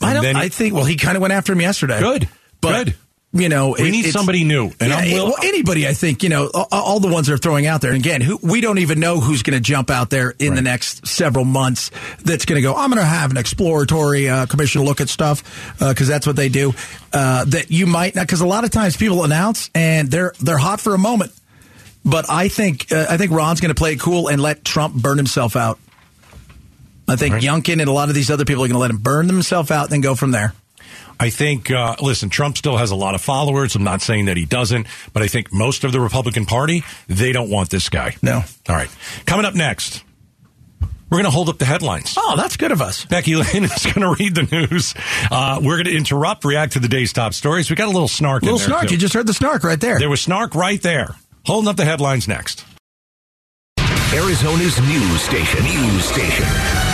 I 0.00 0.12
don't. 0.14 0.22
then- 0.22 0.36
I 0.36 0.48
think. 0.48 0.74
Well, 0.74 0.84
he 0.84 0.96
kind 0.96 1.16
of 1.16 1.20
went 1.22 1.32
after 1.32 1.52
him 1.52 1.60
yesterday. 1.60 1.98
Good. 2.00 2.28
but 2.60 2.84
Good. 2.86 2.94
You 3.34 3.48
know, 3.48 3.74
We 3.78 3.88
it- 3.88 3.90
need 3.90 4.06
somebody 4.12 4.44
new, 4.44 4.70
and 4.80 4.90
yeah, 4.90 5.14
will- 5.18 5.26
well, 5.26 5.36
anybody. 5.42 5.86
I 5.88 5.92
think 5.92 6.22
you 6.22 6.28
know 6.28 6.46
all, 6.54 6.68
all 6.70 7.00
the 7.00 7.08
ones 7.08 7.26
they're 7.26 7.36
throwing 7.36 7.66
out 7.66 7.80
there. 7.80 7.90
And 7.90 7.98
again, 8.00 8.20
who 8.20 8.38
we 8.42 8.60
don't 8.60 8.78
even 8.78 9.00
know 9.00 9.18
who's 9.20 9.42
going 9.42 9.54
to 9.56 9.60
jump 9.60 9.90
out 9.90 10.08
there 10.08 10.34
in 10.38 10.54
the 10.54 10.62
next 10.62 11.06
several 11.06 11.44
months. 11.44 11.90
That's 12.24 12.44
going 12.44 12.56
to 12.56 12.62
go. 12.62 12.74
I'm 12.76 12.90
going 12.90 13.02
to 13.02 13.04
have 13.06 13.30
an 13.32 13.36
exploratory 13.36 14.28
uh, 14.28 14.46
commission 14.46 14.80
to 14.82 14.86
look 14.86 15.00
at 15.00 15.08
stuff 15.08 15.42
because 15.80 16.06
that's 16.08 16.26
what 16.26 16.36
they 16.36 16.48
do. 16.48 16.72
Uh, 17.12 17.44
that 17.46 17.70
you 17.70 17.86
might 17.86 18.14
not 18.14 18.22
because 18.26 18.40
a 18.40 18.46
lot 18.46 18.64
of 18.64 18.70
times 18.70 18.96
people 18.96 19.24
announce 19.24 19.68
and 19.74 20.10
they're 20.10 20.32
they're 20.40 20.58
hot 20.58 20.80
for 20.80 20.94
a 20.94 20.98
moment. 20.98 21.32
But 22.04 22.26
I 22.30 22.48
think 22.48 22.92
uh, 22.92 23.06
I 23.10 23.16
think 23.16 23.32
Ron's 23.32 23.60
going 23.60 23.70
to 23.74 23.78
play 23.78 23.94
it 23.94 24.00
cool 24.00 24.28
and 24.28 24.40
let 24.40 24.64
Trump 24.64 24.94
burn 24.94 25.16
himself 25.16 25.56
out. 25.56 25.78
I 27.08 27.16
think 27.16 27.34
Right. 27.34 27.42
Youngkin 27.42 27.80
and 27.80 27.88
a 27.88 27.92
lot 27.92 28.08
of 28.08 28.14
these 28.14 28.30
other 28.30 28.44
people 28.44 28.64
are 28.64 28.68
going 28.68 28.74
to 28.76 28.78
let 28.80 28.90
him 28.90 28.98
burn 28.98 29.26
themselves 29.26 29.70
out 29.70 29.84
and 29.84 29.92
then 29.92 30.00
go 30.00 30.14
from 30.14 30.30
there. 30.30 30.54
I 31.20 31.30
think, 31.30 31.70
uh, 31.70 31.96
listen, 32.02 32.28
Trump 32.28 32.56
still 32.58 32.76
has 32.76 32.90
a 32.90 32.96
lot 32.96 33.14
of 33.14 33.20
followers. 33.20 33.74
I'm 33.76 33.84
not 33.84 34.02
saying 34.02 34.26
that 34.26 34.36
he 34.36 34.44
doesn't, 34.46 34.86
but 35.12 35.22
I 35.22 35.26
think 35.28 35.52
most 35.52 35.84
of 35.84 35.92
the 35.92 36.00
Republican 36.00 36.44
Party, 36.46 36.82
they 37.08 37.32
don't 37.32 37.50
want 37.50 37.70
this 37.70 37.88
guy. 37.88 38.16
No. 38.22 38.42
All 38.68 38.76
right. 38.76 38.90
Coming 39.26 39.46
up 39.46 39.54
next, 39.54 40.02
we're 41.10 41.18
going 41.18 41.24
to 41.24 41.30
hold 41.30 41.48
up 41.48 41.58
the 41.58 41.64
headlines. 41.64 42.14
Oh, 42.18 42.34
that's 42.36 42.56
good 42.56 42.72
of 42.72 42.82
us. 42.82 43.04
Becky 43.04 43.36
Lynn 43.36 43.64
is 43.64 43.84
going 43.84 44.00
to 44.00 44.16
read 44.18 44.34
the 44.34 44.42
news. 44.50 44.94
Uh, 45.30 45.60
we're 45.62 45.76
going 45.76 45.86
to 45.86 45.96
interrupt, 45.96 46.44
react 46.44 46.72
to 46.72 46.80
the 46.80 46.88
day's 46.88 47.12
top 47.12 47.34
stories. 47.34 47.70
We 47.70 47.76
got 47.76 47.86
a 47.86 47.92
little 47.92 48.08
snark 48.08 48.42
little 48.42 48.56
in 48.56 48.60
there. 48.60 48.68
snark. 48.68 48.88
too. 48.88 48.94
You 48.94 49.00
just 49.00 49.14
heard 49.14 49.26
the 49.26 49.34
snark 49.34 49.62
right 49.64 49.80
there. 49.80 49.98
there 49.98 50.10
was 50.10 50.20
snark 50.20 50.54
right 50.54 50.82
there. 50.82 51.14
Holding 51.46 51.68
up 51.68 51.76
the 51.76 51.84
headlines 51.84 52.26
next. 52.26 52.64
Arizona's 54.12 54.80
news 54.80 55.22
station. 55.22 55.62
News 55.64 56.04
station. 56.04 56.93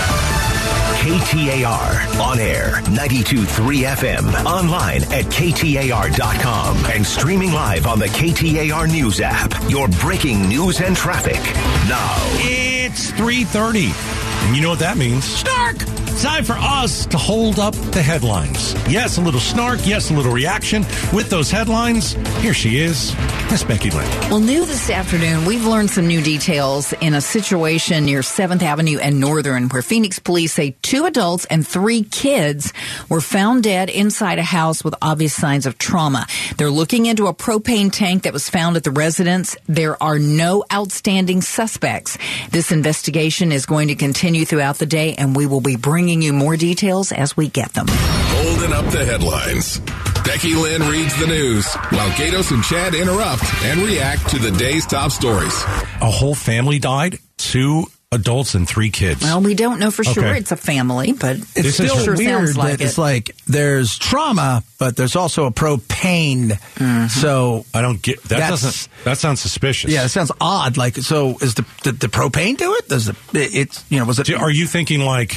KTAR. 1.01 2.21
On 2.21 2.39
air. 2.39 2.73
92.3 2.93 3.87
FM. 3.97 4.45
Online 4.45 5.03
at 5.05 5.25
KTAR.com. 5.25 6.77
And 6.93 7.07
streaming 7.07 7.53
live 7.53 7.87
on 7.87 7.99
the 7.99 8.07
KTAR 8.07 8.87
News 8.87 9.21
app. 9.23 9.51
Your 9.71 9.89
breaking 9.89 10.47
news 10.47 10.83
and 10.83 10.95
traffic. 10.95 11.41
Now. 11.89 12.17
It's 12.37 13.11
3.30. 13.13 14.30
And 14.43 14.57
you 14.57 14.63
know 14.63 14.71
what 14.71 14.79
that 14.81 14.97
means? 14.97 15.25
snark. 15.25 15.77
It's 16.13 16.25
time 16.25 16.45
for 16.45 16.57
us 16.59 17.07
to 17.07 17.17
hold 17.17 17.59
up 17.59 17.73
the 17.93 18.03
headlines. 18.03 18.75
Yes, 18.91 19.17
a 19.17 19.21
little 19.21 19.41
snark. 19.41 19.79
Yes, 19.85 20.11
a 20.11 20.15
little 20.15 20.33
reaction. 20.33 20.83
With 21.15 21.31
those 21.31 21.51
headlines, 21.51 22.13
here 22.43 22.53
she 22.53 22.79
is, 22.79 23.15
Miss 23.51 23.63
Becky 23.63 23.91
Lynn. 23.91 24.09
Well, 24.29 24.41
new 24.41 24.67
this 24.67 24.91
afternoon, 24.91 25.47
we've 25.47 25.65
learned 25.65 25.91
some 25.91 26.07
new 26.07 26.21
details 26.21 26.93
in 26.95 27.15
a 27.15 27.21
situation 27.21 28.05
near 28.05 28.21
7th 28.21 28.61
Avenue 28.61 28.99
and 28.99 29.21
Northern 29.21 29.69
where 29.69 29.83
Phoenix 29.83 30.19
police 30.19 30.53
say 30.53 30.75
two 30.83 31.07
adults 31.07 31.45
and 31.47 31.67
three 31.67 32.03
kids 32.03 32.73
were 33.09 33.21
found 33.21 33.63
dead 33.63 33.89
inside 33.89 34.39
a 34.39 34.43
house 34.43 34.83
with 34.85 34.95
obvious 35.01 35.35
signs 35.35 35.65
of 35.65 35.79
trauma. 35.79 36.27
They're 36.59 36.71
looking 36.71 37.07
into 37.07 37.29
a 37.29 37.35
propane 37.35 37.91
tank 37.93 38.25
that 38.25 38.33
was 38.33 38.51
found 38.51 38.77
at 38.77 38.85
the 38.85 38.91
residence. 38.91 39.57
There 39.69 40.01
are 40.03 40.19
no 40.19 40.65
outstanding 40.73 41.41
suspects. 41.41 42.19
This 42.51 42.73
investigation 42.73 43.53
is 43.53 43.65
going 43.65 43.89
to 43.89 43.95
continue 43.95 44.30
throughout 44.45 44.79
the 44.79 44.87
day, 44.87 45.15
and 45.15 45.37
we 45.37 45.47
will 45.47 45.61
be 45.61 45.77
bringing 45.77 46.23
you 46.23 46.33
more 46.33 46.57
details 46.57 47.13
as 47.13 47.37
we 47.37 47.49
get 47.49 47.73
them. 47.75 47.87
Holding 47.89 48.73
up 48.73 48.87
the 48.93 49.05
headlines. 49.05 49.81
Becky 50.25 50.55
Lynn 50.55 50.83
reads 50.83 51.19
the 51.19 51.27
news 51.27 51.67
while 51.91 52.11
Gaydos 52.11 52.53
and 52.53 52.63
Chad 52.63 52.95
interrupt 52.95 53.43
and 53.65 53.81
react 53.81 54.29
to 54.31 54.39
the 54.39 54.51
day's 54.53 54.87
top 54.87 55.11
stories. 55.11 55.63
A 56.01 56.11
whole 56.11 56.35
family 56.35 56.79
died. 56.79 57.19
Two 57.37 57.87
adults 58.13 58.55
and 58.57 58.69
three 58.69 58.91
kids. 58.91 59.23
Well, 59.23 59.41
we 59.41 59.55
don't 59.55 59.79
know 59.79 59.91
for 59.93 60.03
sure 60.03 60.25
Okay. 60.27 60.39
it's 60.39 60.51
a 60.51 60.57
family, 60.57 61.13
but 61.13 61.37
It's 61.37 61.53
This 61.55 61.67
is 61.67 61.75
still 61.91 61.97
sure 62.05 62.17
weird 62.17 62.47
sounds 62.49 62.57
like 62.57 62.79
that 62.79 62.85
it's 62.85 62.99
like 62.99 63.37
there's 63.47 63.97
trauma, 63.99 64.65
but 64.79 64.97
there's 64.97 65.15
also 65.15 65.47
a 65.47 65.53
propane. 65.53 66.49
Mm-hmm. 66.75 67.07
So 67.07 67.65
I 67.73 67.83
don't 67.83 68.03
get 68.03 68.21
that. 68.25 68.49
Doesn't 68.51 68.89
that 69.05 69.19
sounds 69.19 69.41
suspicious? 69.41 69.93
yeah, 69.93 70.05
it 70.05 70.09
sounds 70.09 70.33
odd. 70.41 70.77
Like, 70.77 70.97
so 70.97 71.37
is 71.41 71.55
the 71.55 71.65
did 71.83 72.01
the 72.01 72.09
propane 72.09 72.57
do 72.57 72.75
it? 72.75 72.89
Does 72.89 73.07
the 73.07 73.17
it- 73.35 73.55
it's 73.55 73.85
you 73.91 74.01
know 74.01 74.07
was 74.07 74.19
it? 74.19 74.27
Do- 74.27 74.37
Are 74.39 74.51
you 74.51 74.67
thinking 74.67 75.01
like 75.01 75.37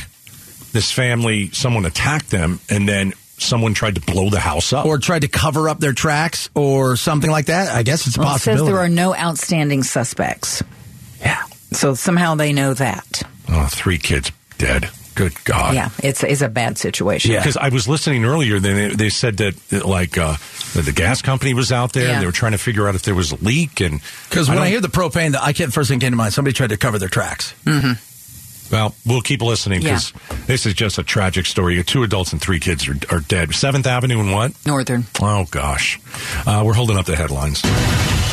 this 0.71 0.91
family? 0.91 1.51
Someone 1.51 1.85
attacked 1.85 2.31
them, 2.31 2.59
and 2.71 2.89
then 2.89 3.13
someone 3.37 3.75
tried 3.75 3.95
to 3.95 4.01
blow 4.01 4.31
the 4.31 4.39
house 4.39 4.73
up. 4.73 4.85
or 4.87 4.97
tried 4.97 5.21
to 5.21 5.27
cover 5.27 5.69
up 5.69 5.79
their 5.79 5.93
tracks 5.93 6.49
or 6.55 6.95
something 6.95 7.29
like 7.29 7.45
that? 7.47 7.75
I 7.75 7.83
guess 7.83 8.07
it's 8.07 8.17
a 8.17 8.19
Well, 8.19 8.29
it 8.29 8.39
says 8.39 8.45
possibility. 8.55 8.71
there 8.71 8.79
are 8.81 8.89
no 8.89 9.13
outstanding 9.15 9.83
suspects. 9.83 10.63
Yeah. 11.73 11.77
So 11.79 11.93
somehow 11.95 12.35
they 12.35 12.53
know 12.53 12.73
that. 12.73 13.23
oh, 13.49 13.67
three 13.71 13.97
kids 13.97 14.31
dead. 14.57 14.89
Good 15.15 15.33
God. 15.43 15.75
Yeah, 15.75 15.89
it's 16.01 16.23
it's 16.23 16.41
a 16.41 16.49
bad 16.49 16.79
situation. 16.79 17.31
Yeah. 17.31 17.39
Because 17.41 17.55
I 17.57 17.69
was 17.69 17.87
listening 17.87 18.25
earlier, 18.25 18.59
they, 18.59 18.95
they 18.95 19.09
said 19.09 19.37
that, 19.37 19.55
that, 19.69 19.85
like 19.85 20.17
uh, 20.17 20.37
the 20.73 20.91
gas 20.91 21.21
company 21.21 21.53
was 21.53 21.71
out 21.71 21.93
there 21.93 22.07
Yeah. 22.07 22.13
and 22.13 22.21
they 22.23 22.25
were 22.25 22.31
trying 22.31 22.53
to 22.53 22.57
figure 22.57 22.87
out 22.87 22.95
if 22.95 23.03
there 23.03 23.13
was 23.13 23.31
a 23.31 23.35
leak. 23.35 23.79
And 23.79 24.01
Because 24.27 24.49
when 24.49 24.57
I, 24.57 24.61
don't- 24.61 24.71
hear 24.71 24.81
the 24.81 24.87
propane, 24.87 25.35
I 25.39 25.53
can't 25.53 25.71
first 25.71 25.89
thing 25.91 25.99
came 25.99 26.11
to 26.13 26.17
mind. 26.17 26.33
Somebody 26.33 26.53
tried 26.55 26.69
to 26.71 26.77
cover 26.77 26.97
their 26.97 27.09
tracks. 27.09 27.53
Well, 28.73 28.95
we'll 29.05 29.21
keep 29.21 29.41
listening 29.43 29.83
Yeah. 29.83 29.99
because 29.99 30.13
this 30.47 30.65
is 30.65 30.73
just 30.73 30.97
a 30.97 31.03
tragic 31.03 31.45
story. 31.45 31.81
Two 31.83 32.01
adults 32.03 32.31
and 32.33 32.41
three 32.41 32.59
kids 32.59 32.87
are, 32.89 32.95
are 33.11 33.19
dead. 33.19 33.53
Seventh 33.53 33.85
Avenue 33.85 34.19
and 34.19 34.31
what? 34.33 34.51
Northern. 34.65 35.05
Oh 35.21 35.45
gosh, 35.51 35.99
uh, 36.47 36.63
we're 36.65 36.73
holding 36.73 36.97
up 36.97 37.05
the 37.05 37.15
headlines. 37.15 37.61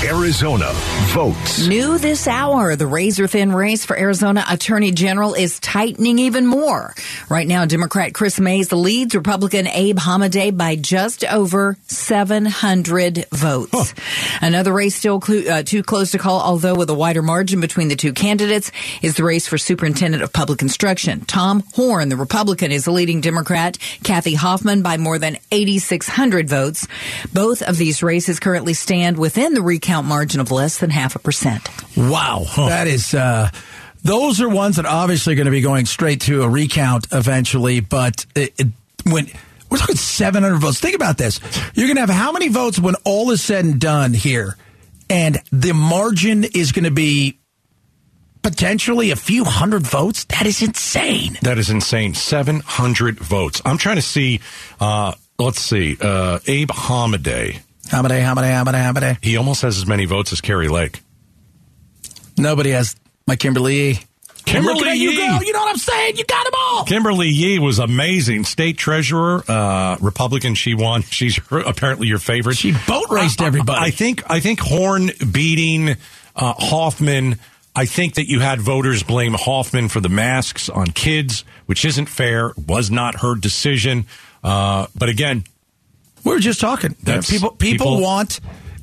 Arizona 0.02 0.70
votes. 1.12 1.66
New 1.68 1.98
this 1.98 2.26
hour, 2.26 2.74
the 2.74 2.86
razor 2.86 3.26
thin 3.26 3.52
race 3.52 3.84
for 3.84 3.98
Arizona 3.98 4.42
Attorney 4.48 4.92
General 4.92 5.34
is 5.34 5.60
tightening 5.60 6.18
even 6.20 6.46
more. 6.46 6.94
Right 7.28 7.46
now, 7.46 7.66
Democrat 7.66 8.14
Kris 8.14 8.40
Mayes 8.40 8.72
leads 8.72 9.14
Republican 9.14 9.66
Abe 9.66 9.98
Hamadeh 9.98 10.56
by 10.56 10.76
just 10.76 11.22
over 11.24 11.76
700 11.86 13.26
votes. 13.30 13.94
Another 14.40 14.72
race 14.72 14.94
still 14.94 15.20
clu- 15.20 15.46
uh, 15.46 15.62
too 15.64 15.82
close 15.82 16.12
to 16.12 16.18
call, 16.18 16.40
although 16.40 16.74
with 16.74 16.88
a 16.88 16.94
wider 16.94 17.20
margin 17.20 17.60
between 17.60 17.88
the 17.88 17.96
two 17.96 18.14
candidates, 18.14 18.72
is 19.02 19.16
the 19.16 19.24
race 19.24 19.46
for 19.46 19.58
Superintendent 19.58 20.22
of 20.30 20.32
Public 20.32 20.62
Instruction. 20.62 21.20
Tom 21.24 21.62
Horne, 21.74 22.08
the 22.08 22.16
Republican, 22.16 22.72
is 22.72 22.86
leading 22.86 23.20
Democrat 23.20 23.76
Kathy 24.04 24.34
Hoffman 24.34 24.82
by 24.82 24.96
more 24.96 25.18
than 25.18 25.36
8,600 25.50 26.48
votes. 26.48 26.86
Both 27.32 27.62
of 27.62 27.76
these 27.76 28.02
races 28.02 28.38
currently 28.38 28.74
stand 28.74 29.18
within 29.18 29.54
the 29.54 29.62
recount 29.62 30.06
margin 30.06 30.40
of 30.40 30.50
less 30.50 30.78
than 30.78 30.90
half 30.90 31.16
a 31.16 31.18
percent. 31.18 31.68
Wow, 31.96 32.46
that 32.56 32.86
is. 32.86 33.12
Uh, 33.14 33.50
those 34.02 34.40
are 34.40 34.48
ones 34.48 34.76
that 34.76 34.86
obviously 34.86 35.34
going 35.34 35.46
to 35.46 35.50
be 35.50 35.60
going 35.60 35.86
straight 35.86 36.22
to 36.22 36.42
a 36.42 36.48
recount 36.48 37.08
eventually. 37.12 37.80
But 37.80 38.24
it, 38.34 38.54
it, 38.58 38.68
when 39.04 39.28
we're 39.68 39.78
talking 39.78 39.96
700 39.96 40.58
votes, 40.58 40.80
think 40.80 40.94
about 40.94 41.18
this: 41.18 41.40
you're 41.74 41.86
going 41.86 41.96
to 41.96 42.02
have 42.02 42.10
how 42.10 42.32
many 42.32 42.48
votes 42.48 42.78
when 42.78 42.94
all 43.04 43.30
is 43.30 43.42
said 43.42 43.64
and 43.64 43.80
done 43.80 44.14
here, 44.14 44.56
and 45.08 45.38
the 45.50 45.72
margin 45.72 46.44
is 46.44 46.72
going 46.72 46.84
to 46.84 46.90
be 46.90 47.39
potentially 48.42 49.10
a 49.10 49.16
few 49.16 49.44
hundred 49.44 49.86
votes. 49.86 50.24
That 50.24 50.46
is 50.46 50.62
insane. 50.62 51.38
That 51.42 51.58
is 51.58 51.70
insane. 51.70 52.14
700 52.14 53.18
votes. 53.20 53.60
I'm 53.64 53.78
trying 53.78 53.96
to 53.96 54.02
see, 54.02 54.40
uh, 54.80 55.14
let's 55.38 55.60
see, 55.60 55.96
uh, 56.00 56.38
Abe 56.46 56.68
Hamadeh. 56.70 57.60
How 57.90 58.02
many? 58.02 58.20
How 58.20 58.34
many? 58.34 58.48
How 58.48 58.64
many? 58.64 58.78
How 58.78 58.92
many? 58.92 59.18
He 59.22 59.36
almost 59.36 59.62
has 59.62 59.76
as 59.76 59.86
many 59.86 60.04
votes 60.04 60.32
as 60.32 60.40
Kari 60.40 60.68
Lake. 60.68 61.00
Nobody 62.38 62.70
has 62.70 62.96
my 63.26 63.36
Kimberly. 63.36 63.76
Yee. 63.76 63.98
Kimberly 64.46 64.88
at 64.88 64.96
you 64.96 65.16
go. 65.16 65.38
You 65.44 65.52
know 65.52 65.60
what 65.60 65.70
I'm 65.70 65.76
saying? 65.76 66.16
You 66.16 66.24
got 66.24 66.44
them 66.44 66.54
all. 66.56 66.84
Kimberly 66.84 67.28
Yee 67.28 67.58
was 67.58 67.78
amazing. 67.78 68.44
State 68.44 68.78
treasurer, 68.78 69.44
uh, 69.46 69.96
Republican. 70.00 70.54
She 70.54 70.74
won. 70.74 71.02
She's 71.10 71.36
her- 71.48 71.60
apparently 71.60 72.08
your 72.08 72.18
favorite. 72.18 72.56
She 72.56 72.72
boat 72.86 73.06
raced 73.10 73.40
I- 73.40 73.44
I- 73.44 73.46
everybody. 73.48 73.80
I 73.86 73.90
think. 73.90 74.22
I 74.30 74.40
think 74.40 74.60
Horne 74.60 75.10
beating 75.30 75.90
uh, 76.36 76.54
Hoffman. 76.58 77.38
I 77.80 77.86
think 77.86 78.16
that 78.16 78.28
you 78.28 78.40
had 78.40 78.60
voters 78.60 79.02
blame 79.02 79.32
Hoffman 79.32 79.88
for 79.88 80.00
the 80.00 80.10
masks 80.10 80.68
on 80.68 80.88
kids, 80.88 81.46
which 81.64 81.86
isn't 81.86 82.10
fair. 82.10 82.52
Was 82.68 82.90
not 82.90 83.20
her 83.20 83.34
decision. 83.34 84.04
Uh, 84.44 84.86
but 84.94 85.08
again, 85.08 85.44
We 86.24 86.34
were 86.34 86.40
just 86.40 86.60
talking. 86.60 86.94
People, 86.94 87.52
people 87.52 87.56
people- 87.56 88.00
want 88.02 88.40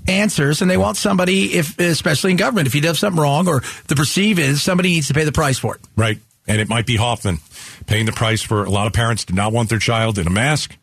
answers, 0.07 0.63
and 0.63 0.71
they 0.71 0.77
want 0.77 0.97
somebody, 0.97 1.53
if 1.53 1.77
especially 1.77 2.31
in 2.31 2.37
government, 2.37 2.65
if 2.65 2.73
he 2.73 2.79
does 2.79 2.97
something 2.97 3.21
wrong, 3.21 3.47
or 3.47 3.61
the 3.85 3.95
perceive 3.95 4.39
is 4.39 4.63
somebody 4.63 4.89
needs 4.89 5.09
to 5.09 5.13
pay 5.13 5.25
the 5.25 5.31
price 5.31 5.59
for 5.59 5.75
it. 5.75 5.81
right, 5.95 6.17
and 6.47 6.59
it 6.59 6.67
might 6.67 6.87
be 6.87 6.95
Hoffman 6.95 7.37
paying 7.85 8.07
the 8.07 8.11
price 8.11 8.41
for 8.41 8.63
a 8.63 8.69
lot 8.71 8.87
of 8.87 8.93
parents 8.93 9.25
did 9.25 9.35
not 9.35 9.53
want 9.53 9.69
their 9.69 9.77
child 9.77 10.17
in 10.17 10.25
a 10.25 10.31
mask. 10.31 10.75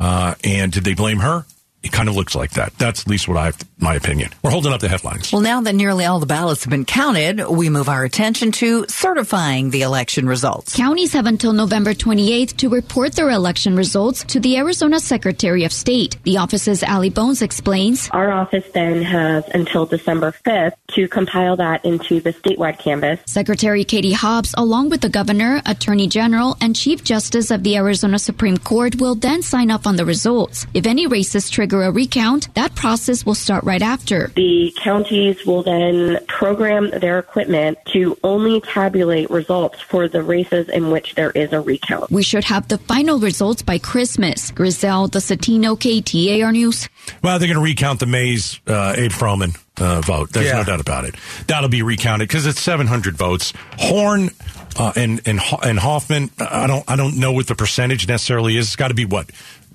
Uh, 0.00 0.34
and 0.42 0.72
did 0.72 0.82
they 0.82 0.94
blame 0.94 1.20
her? 1.20 1.46
It 1.82 1.92
kind 1.92 2.10
of 2.10 2.16
looks 2.16 2.34
like 2.34 2.50
that. 2.52 2.76
That's 2.76 3.00
at 3.02 3.08
least 3.08 3.26
what 3.26 3.38
I, 3.38 3.46
have 3.46 3.58
my 3.78 3.94
opinion. 3.94 4.30
We're 4.42 4.50
holding 4.50 4.72
up 4.72 4.80
the 4.80 4.88
headlines. 4.88 5.32
Well, 5.32 5.40
now 5.40 5.62
that 5.62 5.74
nearly 5.74 6.04
all 6.04 6.20
the 6.20 6.26
ballots 6.26 6.64
have 6.64 6.70
been 6.70 6.84
counted, 6.84 7.48
we 7.48 7.70
move 7.70 7.88
our 7.88 8.04
attention 8.04 8.52
to 8.52 8.84
certifying 8.88 9.70
the 9.70 9.82
election 9.82 10.26
results. 10.26 10.76
Counties 10.76 11.14
have 11.14 11.24
until 11.24 11.54
November 11.54 11.94
28th 11.94 12.58
to 12.58 12.68
report 12.68 13.14
their 13.14 13.30
election 13.30 13.76
results 13.76 14.24
to 14.24 14.40
the 14.40 14.58
Arizona 14.58 15.00
Secretary 15.00 15.64
of 15.64 15.72
State. 15.72 16.22
The 16.24 16.36
office's 16.36 16.82
Allie 16.82 17.08
Bones 17.08 17.40
explains. 17.40 18.10
Our 18.10 18.30
office 18.30 18.66
then 18.74 19.02
has 19.02 19.48
until 19.54 19.86
December 19.86 20.34
5th 20.44 20.74
to 20.88 21.08
compile 21.08 21.56
that 21.56 21.84
into 21.86 22.20
the 22.20 22.34
statewide 22.34 22.78
canvas. 22.78 23.20
Secretary 23.24 23.84
Katie 23.84 24.12
Hobbs, 24.12 24.54
along 24.58 24.90
with 24.90 25.00
the 25.00 25.08
governor, 25.08 25.62
attorney 25.64 26.08
general, 26.08 26.58
and 26.60 26.76
chief 26.76 27.02
justice 27.02 27.50
of 27.50 27.62
the 27.62 27.76
Arizona 27.76 28.18
Supreme 28.18 28.58
Court, 28.58 29.00
will 29.00 29.14
then 29.14 29.40
sign 29.42 29.70
off 29.70 29.86
on 29.86 29.96
the 29.96 30.04
results. 30.04 30.66
If 30.74 30.86
any 30.86 31.06
races 31.06 31.48
trigger 31.48 31.69
a 31.72 31.90
recount, 31.90 32.52
that 32.54 32.74
process 32.74 33.24
will 33.24 33.34
start 33.34 33.64
right 33.64 33.82
after. 33.82 34.28
The 34.36 34.74
counties 34.82 35.44
will 35.46 35.62
then 35.62 36.24
program 36.26 36.90
their 36.90 37.18
equipment 37.18 37.78
to 37.92 38.16
only 38.24 38.60
tabulate 38.60 39.30
results 39.30 39.80
for 39.80 40.08
the 40.08 40.22
races 40.22 40.68
in 40.68 40.90
which 40.90 41.14
there 41.14 41.30
is 41.30 41.52
a 41.52 41.60
recount. 41.60 42.10
We 42.10 42.22
should 42.22 42.44
have 42.44 42.68
the 42.68 42.78
final 42.78 43.18
results 43.18 43.62
by 43.62 43.78
Christmas. 43.78 44.50
Griselda 44.50 45.18
Zetino 45.18 45.76
KTAR 45.78 46.52
News. 46.52 46.88
Well, 47.22 47.38
they're 47.38 47.48
going 47.48 47.58
to 47.58 47.64
recount 47.64 48.00
the 48.00 48.06
Mayes 48.06 48.60
uh, 48.66 48.94
Abe 48.96 49.10
Froman 49.12 49.56
uh, 49.80 50.00
vote. 50.00 50.30
There's 50.32 50.46
Yeah. 50.46 50.56
no 50.58 50.64
doubt 50.64 50.80
about 50.80 51.04
it. 51.04 51.14
That'll 51.46 51.68
be 51.70 51.82
recounted 51.82 52.28
because 52.28 52.46
it's 52.46 52.60
700 52.60 53.16
votes. 53.16 53.52
Horne 53.78 54.30
uh, 54.78 54.92
and 54.96 55.20
and 55.26 55.40
and 55.64 55.78
Hoffman. 55.78 56.30
I 56.38 56.66
don't 56.66 56.84
I 56.88 56.96
don't 56.96 57.16
know 57.18 57.32
what 57.32 57.46
the 57.46 57.54
percentage 57.54 58.06
necessarily 58.06 58.56
is. 58.56 58.66
It's 58.68 58.76
got 58.76 58.88
to 58.88 58.94
be 58.94 59.04
what 59.04 59.26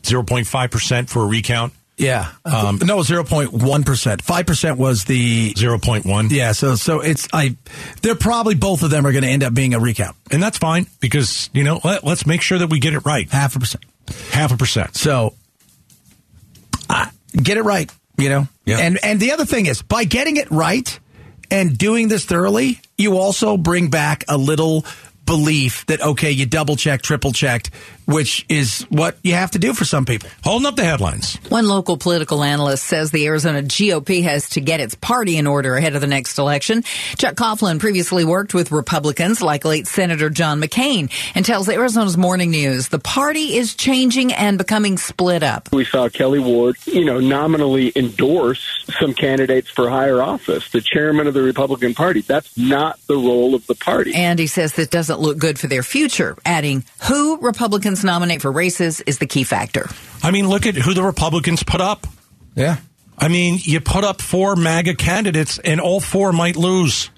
0.5 0.04 0.72
percent 0.72 1.10
for 1.10 1.24
a 1.24 1.28
recount. 1.28 1.74
Yeah. 1.98 2.32
Um, 2.44 2.80
no, 2.84 3.00
0.1%. 3.00 3.52
5% 3.52 4.78
was 4.78 5.06
the 5.06 5.54
0.1. 5.54 6.32
Yeah, 6.32 6.52
so 6.52 6.76
so 6.76 7.00
it's 7.00 7.28
I 7.32 7.56
they're 8.02 8.16
probably 8.16 8.56
both 8.56 8.84
of 8.84 8.90
them 8.90 9.06
are 9.06 9.12
going 9.12 9.24
to 9.24 9.30
end 9.30 9.44
up 9.44 9.54
being 9.54 9.74
a 9.74 9.80
recount. 9.80 10.16
and 10.32 10.44
that's 10.44 10.58
fine 10.58 10.88
because 11.00 11.50
you 11.54 11.64
know 11.64 11.80
let, 11.84 12.04
let's 12.04 12.26
make 12.26 12.42
sure 12.42 12.58
that 12.58 12.68
we 12.68 12.80
get 12.80 12.94
it 12.94 13.06
right. 13.06 13.30
Half 13.30 13.56
a 13.56 13.60
percent. 13.60 13.86
Half 14.32 14.52
a 14.54 14.58
percent. 14.58 14.96
So 14.96 15.34
uh, 16.90 17.08
get 17.32 17.58
it 17.58 17.64
right, 17.64 17.90
you 18.18 18.30
know. 18.30 18.48
Yeah. 18.66 18.80
And 18.80 19.00
and 19.04 19.20
the 19.20 19.32
other 19.32 19.46
thing 19.46 19.66
is 19.66 19.82
by 19.82 20.04
getting 20.04 20.38
it 20.38 20.52
right 20.52 21.00
and 21.50 21.78
doing 21.78 22.08
this 22.10 22.26
thoroughly, 22.26 22.82
you 22.98 23.18
also 23.18 23.56
bring 23.58 23.90
back 23.90 24.26
a 24.28 24.38
little 24.38 24.86
belief 25.26 25.86
that 25.88 26.02
okay, 26.02 26.32
you 26.32 26.46
double 26.46 26.76
check, 26.76 27.02
triple 27.02 27.32
checked, 27.32 27.72
which 28.06 28.46
is 28.50 28.84
what 28.90 29.18
you 29.24 29.34
have 29.34 29.52
to 29.52 29.60
do 29.60 29.74
for 29.74 29.86
some 29.86 30.06
people. 30.06 30.30
Holding 30.44 30.66
up 30.68 30.76
the 30.76 30.84
headlines. 30.84 31.36
One 31.50 31.68
local 31.68 31.98
political 31.98 32.44
analyst 32.44 32.86
says 32.86 33.12
the 33.12 33.26
Arizona 33.26 33.62
GOP 33.62 34.24
has 34.24 34.50
to 34.52 34.62
get 34.62 34.80
its 34.80 34.96
party 34.96 35.38
in 35.38 35.48
order 35.48 35.76
ahead 35.76 35.96
of 35.96 36.02
the 36.02 36.08
next 36.08 36.38
election. 36.38 36.84
Chuck 37.18 37.36
Coughlin 37.36 37.80
previously 37.80 38.26
worked 38.26 38.54
with 38.54 38.72
Republicans 38.72 39.42
like 39.42 39.66
late 39.66 39.88
Senator 39.88 40.30
John 40.30 40.62
McCain 40.62 41.12
and 41.36 41.46
tells 41.46 41.70
Arizona's 41.70 42.18
Morning 42.18 42.52
News 42.52 42.90
the 42.90 43.00
party 43.00 43.58
is 43.58 43.76
changing 43.76 44.34
and 44.34 44.58
becoming 44.58 44.98
split 44.98 45.44
up. 45.44 45.72
We 45.72 45.86
saw 45.86 46.08
Kelli 46.10 46.44
Ward, 46.44 46.76
you 46.86 47.06
know, 47.06 47.20
nominally 47.20 47.92
endorse 47.96 48.86
some 49.00 49.14
candidates 49.14 49.70
for 49.70 49.90
higher 49.90 50.22
office, 50.22 50.70
the 50.72 50.82
chairman 50.82 51.28
of 51.28 51.34
the 51.34 51.42
Republican 51.42 51.94
Party. 51.94 52.22
That's 52.22 52.58
not 52.58 53.00
the 53.08 53.16
role 53.16 53.56
of 53.56 53.66
the 53.68 53.76
party. 53.76 54.14
And 54.14 54.40
he 54.40 54.48
says 54.48 54.74
this 54.74 54.88
doesn't 54.88 55.20
look 55.20 55.38
good 55.38 55.60
for 55.60 55.68
their 55.68 55.84
future, 55.84 56.38
adding, 56.46 56.84
who 57.08 57.38
Republicans 57.38 57.95
nominate 58.04 58.42
for 58.42 58.52
races 58.52 59.02
is 59.02 59.20
the 59.20 59.26
key 59.28 59.44
factor. 59.44 59.88
I 60.24 60.32
mean, 60.32 60.48
look 60.50 60.66
at 60.66 60.76
who 60.76 60.94
the 60.94 61.04
Republicans 61.04 61.64
put 61.64 61.82
up. 61.82 62.08
Yeah. 62.56 62.78
I 63.18 63.28
mean, 63.28 63.60
you 63.62 63.80
put 63.80 64.04
up 64.04 64.22
four 64.22 64.56
MAGA 64.56 64.96
candidates, 64.96 65.58
and 65.60 65.80
all 65.80 66.00
four 66.00 66.34
might 66.34 66.56
lose. 66.58 67.10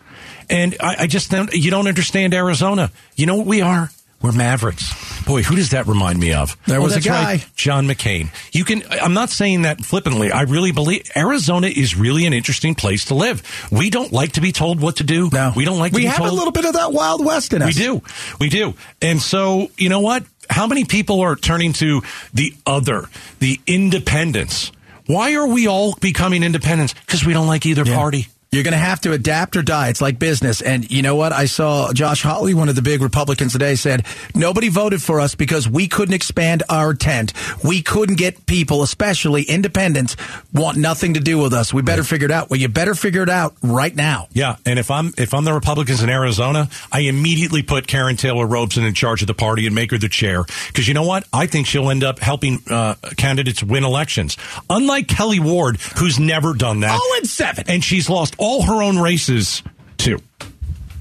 And 0.50 0.76
I, 0.80 0.96
I 1.04 1.08
just 1.08 1.32
don't, 1.32 1.52
you 1.54 1.72
don't 1.72 1.88
understand 1.88 2.34
Arizona. 2.34 2.92
You 3.16 3.26
know 3.26 3.36
what 3.38 3.48
we 3.48 3.62
are? 3.62 3.90
We're 4.22 4.32
Mavericks. 4.32 4.92
Boy, 5.26 5.44
who 5.44 5.56
does 5.56 5.72
that 5.72 5.86
remind 5.86 6.20
me 6.20 6.34
of? 6.34 6.58
There 6.66 6.80
Oh, 6.80 6.84
was 6.84 6.96
a 6.96 7.02
guy. 7.02 7.24
right, 7.24 7.46
John 7.56 7.86
McCain. 7.88 8.30
You 8.52 8.64
can. 8.66 8.82
I'm 8.90 9.14
not 9.14 9.30
saying 9.30 9.62
that 9.64 9.82
flippantly. 9.86 10.32
I 10.32 10.42
really 10.44 10.72
believe 10.72 11.04
Arizona 11.16 11.68
is 11.68 11.96
really 11.96 12.26
an 12.26 12.34
interesting 12.34 12.74
place 12.74 13.06
to 13.06 13.14
live. 13.16 13.44
We 13.72 13.92
don't 13.92 14.12
like 14.12 14.32
to 14.34 14.42
be 14.42 14.52
told 14.52 14.80
what 14.82 14.96
to 14.96 15.04
do. 15.04 15.30
No. 15.32 15.54
we 15.56 15.66
don't 15.66 15.78
like. 15.78 15.92
To 15.92 15.96
We 15.98 16.02
be 16.04 16.08
have 16.08 16.18
told, 16.18 16.30
a 16.32 16.34
little 16.34 16.52
bit 16.52 16.66
of 16.66 16.74
that 16.74 16.94
Wild 16.94 17.24
West 17.24 17.54
in 17.54 17.62
us. 17.62 17.68
we 17.68 17.74
do. 17.84 18.02
We 18.40 18.50
do. 18.50 18.74
And 19.04 19.22
so, 19.22 19.70
you 19.78 19.90
know 19.90 20.00
what? 20.00 20.24
How 20.50 20.68
many 20.68 20.86
people 20.86 21.22
are 21.22 21.36
turning 21.36 21.74
to 21.74 22.02
the 22.34 22.54
other, 22.66 23.10
the 23.40 23.60
independents? 23.68 24.72
Why 25.06 25.36
are 25.36 25.48
we 25.48 25.68
all 25.68 25.96
becoming 26.02 26.44
independents? 26.44 26.94
Because 27.06 27.26
we 27.26 27.34
don't 27.34 27.48
like 27.48 27.66
either 27.66 27.84
Yeah. 27.86 27.96
party. 27.96 28.28
You're 28.52 28.64
going 28.64 28.72
to 28.72 28.78
have 28.78 29.02
to 29.02 29.12
adapt 29.12 29.58
or 29.58 29.62
die. 29.62 29.90
It's 29.90 30.02
like 30.02 30.20
business. 30.20 30.62
And 30.62 30.90
you 30.90 31.02
know 31.02 31.16
what? 31.16 31.34
I 31.34 31.46
saw 31.46 31.92
Josh 31.92 32.22
Hawley, 32.24 32.54
one 32.54 32.70
of 32.70 32.76
the 32.76 32.82
big 32.82 33.02
Republicans 33.02 33.52
today, 33.52 33.76
said 33.76 34.06
nobody 34.34 34.70
voted 34.70 35.02
for 35.02 35.20
us 35.20 35.36
because 35.36 35.68
we 35.68 35.88
couldn't 35.90 36.14
expand 36.14 36.64
our 36.70 36.94
tent. 36.94 37.34
We 37.64 37.82
couldn't 37.82 38.16
get 38.16 38.46
people, 38.46 38.84
especially 38.84 39.44
independents, 39.44 40.16
want 40.54 40.78
nothing 40.78 41.16
to 41.16 41.20
do 41.20 41.38
with 41.40 41.54
us. 41.54 41.74
We 41.74 41.82
better 41.82 42.04
figure 42.04 42.26
it 42.26 42.32
out. 42.32 42.50
Well, 42.50 42.60
you 42.60 42.70
better 42.70 42.96
figure 42.96 43.22
it 43.22 43.30
out 43.30 43.54
right 43.62 43.94
now. 43.94 44.28
Yeah, 44.32 44.56
and 44.66 44.80
if 44.80 44.90
I'm 44.92 45.14
if 45.18 45.34
I'm 45.34 45.44
the 45.44 45.54
Republicans 45.54 46.02
in 46.02 46.10
Arizona, 46.10 46.70
I 46.92 47.02
immediately 47.02 47.64
put 47.64 47.86
Karrin 47.86 48.18
Taylor 48.18 48.48
Robson 48.48 48.86
in 48.86 48.94
charge 48.94 49.22
of 49.22 49.28
the 49.28 49.34
party 49.34 49.66
and 49.66 49.76
make 49.76 49.92
her 49.92 49.98
the 49.98 50.10
chair 50.10 50.46
because 50.68 50.88
you 50.88 50.94
know 50.94 51.04
what? 51.04 51.26
I 51.34 51.48
think 51.48 51.68
she'll 51.68 51.90
end 51.90 52.04
up 52.06 52.20
helping 52.20 52.60
uh, 52.70 52.96
candidates 53.18 53.62
win 53.62 53.84
elections. 53.84 54.38
Unlike 54.70 55.08
Kelli 55.08 55.40
Ward, 55.40 55.78
who's 55.98 56.18
never 56.18 56.54
done 56.54 56.80
that. 56.80 56.98
Oh, 57.02 57.16
and 57.18 57.28
seven. 57.28 57.66
and 57.68 57.84
she's 57.84 58.10
lost 58.10 58.36
all 58.38 58.64
her 58.64 58.82
own 58.82 59.00
races 59.00 59.64
too. 59.98 60.20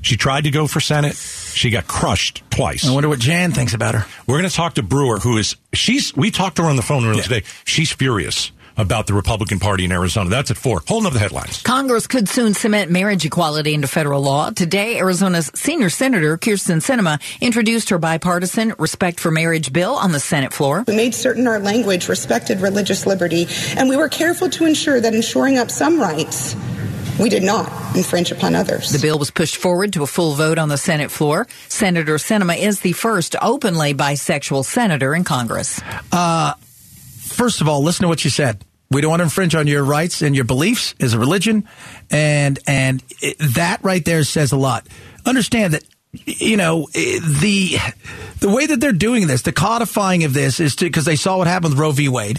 She 0.03 0.17
tried 0.17 0.45
to 0.45 0.51
go 0.51 0.67
for 0.69 0.79
Senate. 0.79 1.17
She 1.17 1.71
got 1.71 1.89
crushed 1.89 2.43
twice. 2.51 2.87
I 2.87 2.95
wonder 2.95 3.09
what 3.09 3.19
Jan 3.19 3.53
thinks 3.53 3.75
about 3.75 3.95
her. 3.97 4.07
We're 4.27 4.39
going 4.39 4.49
to 4.49 4.55
talk 4.55 4.75
to 4.75 4.83
Brewer, 4.83 5.19
who 5.19 5.37
is 5.37 5.57
she's. 5.73 6.15
We 6.15 6.31
talked 6.31 6.57
to 6.57 6.63
her 6.63 6.69
on 6.69 6.77
the 6.77 6.83
phone 6.83 7.05
earlier 7.05 7.23
today. 7.23 7.43
She's 7.65 7.91
furious 7.91 8.53
about 8.77 9.07
the 9.07 9.15
Republican 9.15 9.59
Party 9.59 9.85
in 9.85 9.93
Arizona. 9.93 10.29
That's 10.31 10.51
at 10.51 10.57
four. 10.57 10.83
Holding 10.87 11.07
up 11.07 11.13
the 11.13 11.19
headlines. 11.19 11.63
Congress 11.63 12.07
could 12.07 12.29
soon 12.29 12.55
cement 12.55 12.91
marriage 12.91 13.25
equality 13.25 13.75
into 13.75 13.89
federal 13.89 14.21
law. 14.21 14.51
Today, 14.51 14.99
Arizona's 14.99 15.51
senior 15.55 15.91
senator, 15.91 16.37
Kyrsten 16.37 16.79
Sinema, 16.79 17.21
introduced 17.41 17.91
her 17.91 17.99
bipartisan 17.99 18.75
Respect 18.79 19.19
for 19.19 19.31
Marriage 19.31 19.73
bill 19.73 19.95
on 19.95 20.13
the 20.13 20.21
Senate 20.21 20.53
floor. 20.53 20.85
We 20.87 20.95
made 20.95 21.15
certain 21.15 21.47
our 21.47 21.59
language 21.59 22.09
respected 22.09 22.61
religious 22.61 23.07
liberty, 23.07 23.47
and 23.77 23.89
we 23.89 23.97
were 23.97 24.09
careful 24.09 24.51
to 24.51 24.67
ensure 24.67 25.01
that 25.01 25.15
in 25.15 25.23
shoring 25.23 25.59
up 25.59 25.71
some 25.71 25.99
rights, 25.99 26.55
we 27.19 27.29
did 27.29 27.43
not 27.43 27.67
infringe 27.97 28.31
upon 28.33 28.55
others. 28.55 28.91
The 28.91 28.99
bill 28.99 29.19
was 29.19 29.31
pushed 29.31 29.57
forward 29.57 29.93
to 29.95 30.03
a 30.03 30.07
full 30.07 30.35
vote 30.35 30.59
on 30.59 30.69
the 30.69 30.77
Senate 30.77 31.11
floor. 31.11 31.47
Senator 31.69 32.17
Sinema 32.17 32.59
is 32.59 32.81
the 32.81 32.93
first 32.93 33.37
openly 33.41 33.95
bisexual 33.95 34.65
senator 34.65 35.15
in 35.15 35.25
Congress. 35.25 35.81
Uh, 36.13 36.55
first 37.19 37.61
of 37.61 37.69
all, 37.69 37.83
listen 37.83 38.03
to 38.03 38.09
what 38.09 38.25
you 38.25 38.31
said. 38.31 38.65
We 38.91 39.01
don't 39.01 39.11
want 39.11 39.21
to 39.21 39.25
infringe 39.25 39.55
on 39.55 39.67
your 39.67 39.83
rights 39.83 40.23
and 40.23 40.37
your 40.37 40.45
beliefs 40.45 40.95
as 41.01 41.13
a 41.13 41.19
religion, 41.19 41.69
and 42.11 42.59
and 42.69 43.03
it, 43.21 43.37
that 43.55 43.83
right 43.83 44.05
there 44.05 44.23
says 44.23 44.53
a 44.53 44.57
lot. 44.57 44.87
Understand 45.25 45.75
that 45.75 45.83
you 46.25 46.57
know 46.57 46.89
eh, 46.95 47.21
the 47.41 47.77
the 48.41 48.49
way 48.49 48.67
that 48.67 48.81
they're 48.81 48.93
doing 48.93 49.27
this, 49.27 49.43
the 49.43 49.53
codifying 49.53 50.25
of 50.25 50.35
this 50.35 50.61
is 50.61 50.77
because 50.77 51.05
they 51.05 51.17
saw 51.17 51.39
what 51.39 51.47
happened 51.47 51.75
with 51.75 51.81
Roe 51.81 51.91
v. 51.91 52.09
Wade, 52.09 52.39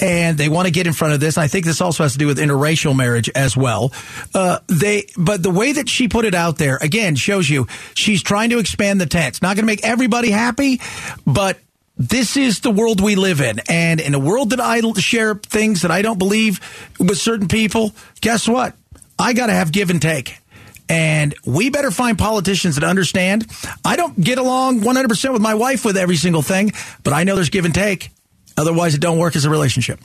and 0.00 0.36
they 0.36 0.48
want 0.48 0.66
to 0.66 0.72
get 0.72 0.86
in 0.86 0.92
front 0.92 1.14
of 1.14 1.20
this. 1.20 1.36
And 1.36 1.44
I 1.44 1.48
think 1.48 1.64
this 1.64 1.80
also 1.80 2.02
has 2.02 2.12
to 2.12 2.18
do 2.18 2.26
with 2.26 2.38
interracial 2.38 2.96
marriage 2.96 3.30
as 3.34 3.56
well. 3.56 3.92
Uh, 4.34 4.58
they, 4.66 5.06
but 5.16 5.42
the 5.42 5.50
way 5.50 5.72
that 5.72 5.88
she 5.88 6.08
put 6.08 6.24
it 6.24 6.34
out 6.34 6.58
there 6.58 6.78
again 6.80 7.14
shows 7.14 7.48
you 7.48 7.66
she's 7.94 8.22
trying 8.22 8.50
to 8.50 8.58
expand 8.58 9.00
the 9.00 9.06
tent. 9.06 9.28
It's 9.28 9.42
not 9.42 9.56
going 9.56 9.62
to 9.62 9.66
make 9.66 9.84
everybody 9.84 10.30
happy, 10.30 10.80
but 11.26 11.58
this 11.96 12.36
is 12.36 12.60
the 12.60 12.70
world 12.70 13.00
we 13.00 13.14
live 13.14 13.40
in. 13.40 13.60
And 13.68 14.00
in 14.00 14.14
a 14.14 14.18
world 14.18 14.50
that 14.50 14.60
I 14.60 14.80
share 14.98 15.36
things 15.36 15.82
that 15.82 15.90
I 15.90 16.02
don't 16.02 16.18
believe 16.18 16.60
with 16.98 17.18
certain 17.18 17.48
people, 17.48 17.92
guess 18.20 18.48
what? 18.48 18.74
I 19.18 19.32
got 19.32 19.46
to 19.46 19.52
have 19.52 19.72
give 19.72 19.90
and 19.90 20.02
take. 20.02 20.38
And 20.88 21.34
we 21.44 21.70
better 21.70 21.90
find 21.90 22.16
politicians 22.16 22.76
that 22.76 22.84
understand. 22.84 23.46
I 23.84 23.96
don't 23.96 24.18
get 24.20 24.38
along 24.38 24.80
100% 24.80 25.32
with 25.32 25.42
my 25.42 25.54
wife 25.54 25.84
with 25.84 25.96
every 25.96 26.16
single 26.16 26.42
thing, 26.42 26.72
but 27.02 27.12
I 27.12 27.24
know 27.24 27.34
there's 27.34 27.50
give 27.50 27.64
and 27.64 27.74
take. 27.74 28.10
Otherwise, 28.56 28.94
it 28.94 29.00
don't 29.00 29.18
work 29.18 29.36
as 29.36 29.44
a 29.44 29.50
relationship. 29.50 30.00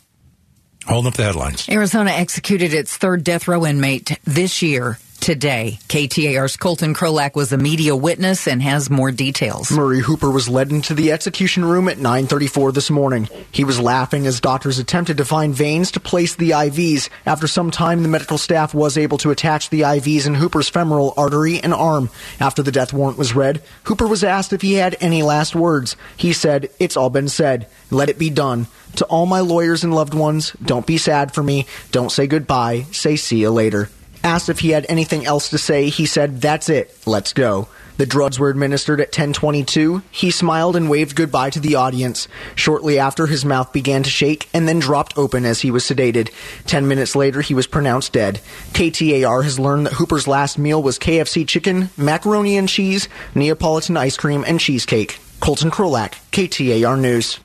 Holding 0.88 1.10
up 1.10 1.14
the 1.14 1.24
headlines. 1.24 1.70
Arizona 1.70 2.12
executed 2.12 2.74
its 2.74 2.98
third 2.98 3.24
death 3.24 3.48
row 3.48 3.66
inmate 3.66 4.20
this 4.24 4.62
year. 4.64 4.98
Today, 5.22 5.78
KTAR's 5.88 6.58
Colton 6.58 6.96
Krolak 6.96 7.36
was 7.36 7.54
a 7.54 7.58
media 7.58 7.96
witness 7.96 8.48
and 8.48 8.60
has 8.60 8.90
more 8.90 9.12
details. 9.12 9.72
Murray 9.72 10.00
Hooper 10.00 10.32
was 10.32 10.50
led 10.50 10.72
into 10.72 10.96
the 10.96 11.12
execution 11.12 11.64
room 11.64 11.88
at 11.88 12.00
9:34 12.00 12.72
this 12.72 12.90
morning. 12.90 13.30
He 13.52 13.64
was 13.64 13.80
laughing 13.80 14.26
as 14.26 14.40
doctors 14.40 14.80
attempted 14.80 15.18
to 15.18 15.26
find 15.26 15.54
veins 15.54 15.92
to 15.92 16.00
place 16.00 16.34
the 16.34 16.56
IVs. 16.56 17.10
After 17.28 17.46
some 17.48 17.70
time, 17.70 18.02
the 18.02 18.10
medical 18.10 18.40
staff 18.40 18.74
was 18.74 18.98
able 18.98 19.20
to 19.20 19.30
attach 19.30 19.70
the 19.70 19.82
IVs 19.82 20.26
in 20.26 20.34
Hooper's 20.34 20.70
femoral 20.70 21.14
artery 21.16 21.60
and 21.60 21.72
arm. 21.72 22.10
After 22.40 22.64
the 22.64 22.72
death 22.72 22.92
warrant 22.92 23.20
was 23.20 23.36
read, 23.36 23.62
Hooper 23.84 24.08
was 24.08 24.24
asked 24.24 24.54
if 24.54 24.64
he 24.64 24.74
had 24.74 24.98
any 25.02 25.22
last 25.22 25.54
words. 25.56 25.96
He 26.18 26.34
said, 26.34 26.70
"It's 26.80 26.98
all 26.98 27.12
been 27.12 27.30
said. 27.30 27.68
Let 27.92 28.10
it 28.10 28.18
be 28.18 28.32
done." 28.32 28.66
To 28.96 29.06
all 29.06 29.28
my 29.28 29.42
lawyers 29.42 29.84
and 29.84 29.94
loved 29.94 30.16
ones, 30.16 30.54
don't 30.66 30.88
be 30.88 30.98
sad 30.98 31.32
for 31.32 31.44
me. 31.44 31.68
Don't 31.92 32.12
say 32.12 32.26
goodbye. 32.26 32.88
Say 32.92 33.18
see 33.18 33.38
you 33.38 33.52
later. 33.52 33.88
Asked 34.24 34.50
if 34.50 34.60
he 34.60 34.70
had 34.70 34.86
anything 34.88 35.26
else 35.26 35.50
to 35.50 35.58
say, 35.58 35.90
he 35.90 36.06
said, 36.06 36.42
That's 36.42 36.70
it. 36.70 36.96
Let's 37.06 37.34
go. 37.34 37.68
The 37.98 38.06
drugs 38.08 38.40
were 38.40 38.50
administered 38.50 39.00
at 39.00 39.10
1022. 39.10 40.02
He 40.10 40.32
smiled 40.32 40.76
and 40.76 40.90
waved 40.90 41.16
goodbye 41.16 41.52
to 41.52 41.60
the 41.60 41.76
audience. 41.76 42.28
Shortly 42.56 42.98
after, 42.98 43.28
his 43.28 43.46
mouth 43.46 43.72
began 43.74 44.02
to 44.02 44.10
shake 44.10 44.50
and 44.54 44.68
then 44.68 44.80
dropped 44.80 45.18
open 45.18 45.46
as 45.46 45.62
he 45.62 45.70
was 45.70 45.84
sedated. 45.84 46.32
Ten 46.66 46.88
minutes 46.88 47.16
later, 47.16 47.42
he 47.42 47.54
was 47.54 47.68
pronounced 47.68 48.14
dead. 48.14 48.42
KTAR 48.74 49.44
has 49.44 49.60
learned 49.60 49.86
that 49.86 49.94
Hooper's 49.94 50.28
last 50.28 50.58
meal 50.58 50.82
was 50.82 50.98
KFC 50.98 51.48
chicken, 51.48 51.90
macaroni 51.96 52.58
and 52.58 52.68
cheese, 52.68 53.08
Neapolitan 53.36 53.98
ice 53.98 54.18
cream, 54.18 54.44
and 54.48 54.60
cheesecake. 54.60 55.20
Colton 55.40 55.70
Krolak, 55.70 56.14
KTAR 56.32 57.00
News. 57.00 57.40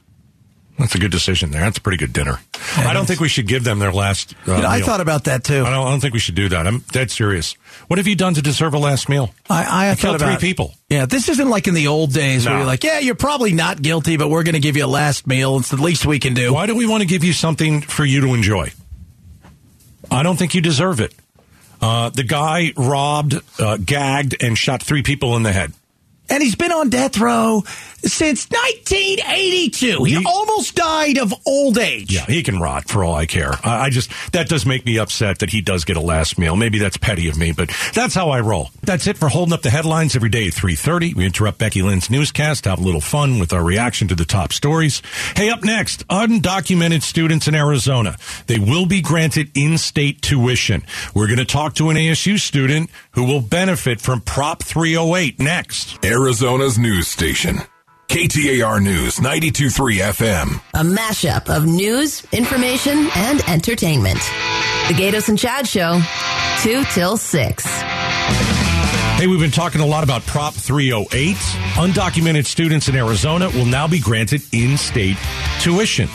That's 0.79 0.95
a 0.95 0.99
good 0.99 1.11
decision 1.11 1.53
there. 1.53 1.63
That's 1.63 1.79
a 1.79 1.81
pretty 1.81 1.97
good 1.97 2.13
dinner. 2.13 2.39
I 2.77 2.93
don't 2.93 3.07
think 3.07 3.21
we 3.21 3.29
should 3.29 3.47
give 3.47 3.65
them 3.65 3.79
their 3.79 3.93
last. 3.93 4.35
Uh, 4.47 4.57
You 4.57 4.63
know, 4.63 4.69
I 4.69 4.81
thought 4.83 5.01
about 5.01 5.25
that 5.25 5.43
too. 5.43 5.65
I 5.65 5.71
don't, 5.71 5.87
I 5.87 5.91
don't 5.91 6.01
think 6.01 6.13
we 6.13 6.21
should 6.21 6.35
do 6.35 6.51
that. 6.51 6.67
I'm 6.67 6.81
dead 6.93 7.11
serious. 7.11 7.55
What 7.89 7.97
have 7.99 8.07
you 8.07 8.15
done 8.15 8.35
to 8.35 8.43
deserve 8.43 8.75
a 8.75 8.79
last 8.79 9.09
meal? 9.09 9.33
I, 9.49 9.91
I 9.91 9.95
thought 9.95 10.19
killed 10.19 10.21
three 10.21 10.37
people. 10.37 10.75
Yeah, 10.91 11.07
this 11.07 11.31
isn't 11.31 11.49
like 11.49 11.67
in 11.67 11.73
the 11.75 11.87
old 11.87 12.13
days 12.13 12.45
where 12.47 12.59
you're 12.59 12.67
like, 12.67 12.85
yeah, 12.85 12.99
you're 12.99 13.15
probably 13.15 13.53
not 13.53 13.81
guilty, 13.81 14.19
but 14.19 14.29
we're 14.29 14.43
going 14.43 14.55
to 14.55 14.61
give 14.61 14.77
you 14.77 14.85
a 14.85 14.87
last 14.87 15.27
meal. 15.27 15.57
It's 15.59 15.71
the 15.71 15.77
least 15.83 16.05
we 16.05 16.19
can 16.19 16.35
do. 16.35 16.53
Why 16.53 16.67
do 16.67 16.77
we 16.77 16.87
want 16.87 17.01
to 17.01 17.07
give 17.09 17.25
you 17.25 17.33
something 17.33 17.81
for 17.81 18.05
you 18.05 18.21
to 18.21 18.35
enjoy? 18.35 18.71
I 20.11 20.23
don't 20.23 20.37
think 20.37 20.55
you 20.55 20.61
deserve 20.61 21.01
it. 21.01 21.15
Uh, 21.81 22.11
the 22.11 22.23
guy 22.23 22.73
robbed, 22.77 23.35
uh, 23.59 23.77
gagged, 23.79 24.43
and 24.43 24.57
shot 24.57 24.83
three 24.83 25.03
people 25.03 25.37
in 25.37 25.43
the 25.43 25.53
head. 25.53 25.73
And 26.29 26.43
he's 26.43 26.55
been 26.57 26.73
on 26.73 26.91
death 26.91 27.19
row 27.19 27.63
since 28.03 28.49
1982. 28.51 30.05
He, 30.05 30.15
He- 30.17 30.25
almost 30.27 30.75
died 30.75 31.19
of 31.19 31.33
old 31.47 31.79
age. 31.79 32.13
Yeah, 32.13 32.27
he 32.27 32.43
can 32.43 32.61
rot 32.61 32.89
for 32.89 33.05
all 33.05 33.15
I 33.15 33.27
care. 33.27 33.53
I, 33.65 33.87
I 33.87 33.91
just 33.91 34.11
that 34.33 34.49
does 34.49 34.67
make 34.67 34.85
me 34.85 34.99
upset 34.99 35.39
that 35.41 35.51
he 35.51 35.61
does 35.61 35.85
get 35.85 35.97
a 35.97 36.01
last 36.01 36.39
meal. 36.39 36.57
Maybe 36.57 36.79
that's 36.79 36.97
petty 36.97 37.29
of 37.29 37.37
me, 37.39 37.53
but 37.53 37.71
that's 37.95 38.15
how 38.15 38.31
I 38.31 38.41
roll. 38.41 38.71
That's 38.83 39.07
it 39.07 39.17
for 39.19 39.29
holding 39.29 39.53
up 39.53 39.63
the 39.63 39.71
headlines 39.71 40.15
every 40.17 40.29
day 40.29 40.47
at 40.49 40.55
three 40.55 40.75
thirty. 40.75 41.15
We 41.15 41.25
interrupt 41.27 41.59
Becky 41.59 41.83
Lynn's 41.83 42.11
newscast 42.11 42.65
to 42.65 42.71
have 42.71 42.79
a 42.79 42.83
little 42.83 43.01
fun 43.01 43.39
with 43.39 43.53
our 43.53 43.65
reaction 43.65 44.09
to 44.09 44.15
the 44.15 44.25
top 44.25 44.53
stories. 44.53 45.03
Hey, 45.35 45.51
up 45.51 45.63
next, 45.65 46.07
undocumented 46.09 47.03
students 47.03 47.49
in 47.49 47.55
Arizona. 47.55 48.17
They 48.47 48.59
will 48.59 48.87
be 48.87 49.01
granted 49.01 49.51
in-state 49.57 50.23
tuition. 50.23 50.83
We're 51.15 51.27
going 51.27 51.39
to 51.39 51.45
talk 51.45 51.75
to 51.77 51.91
an 51.91 51.97
ASU 51.97 52.39
student 52.39 52.91
who 53.13 53.25
will 53.25 53.41
benefit 53.41 54.01
from 54.01 54.21
Prop 54.21 54.63
308 54.63 55.39
next. 55.41 56.01
Arizona's 56.17 56.79
news 56.79 57.09
station. 57.09 57.59
KTAR 58.09 58.83
News 58.83 59.21
923 59.21 59.99
FM. 59.99 60.61
A 60.73 60.83
mashup 60.83 61.55
of 61.55 61.67
news, 61.67 62.25
information, 62.33 63.11
and 63.15 63.47
entertainment. 63.47 64.21
The 64.89 64.95
Gaydos 64.95 65.29
and 65.29 65.39
Chad 65.39 65.69
Show, 65.69 66.01
2 66.63 66.85
till 66.95 67.19
6. 67.19 67.67
Hey, 67.67 69.27
we've 69.27 69.41
been 69.41 69.51
talking 69.51 69.83
a 69.83 69.87
lot 69.87 70.05
about 70.05 70.25
Prop 70.25 70.55
308. 70.55 71.37
Undocumented 71.75 72.47
students 72.47 72.89
in 72.89 72.97
Arizona 72.97 73.51
will 73.51 73.67
now 73.67 73.87
be 73.87 74.01
granted 74.01 74.41
in 74.53 74.79
state 74.79 75.19
tuition. 75.61 76.09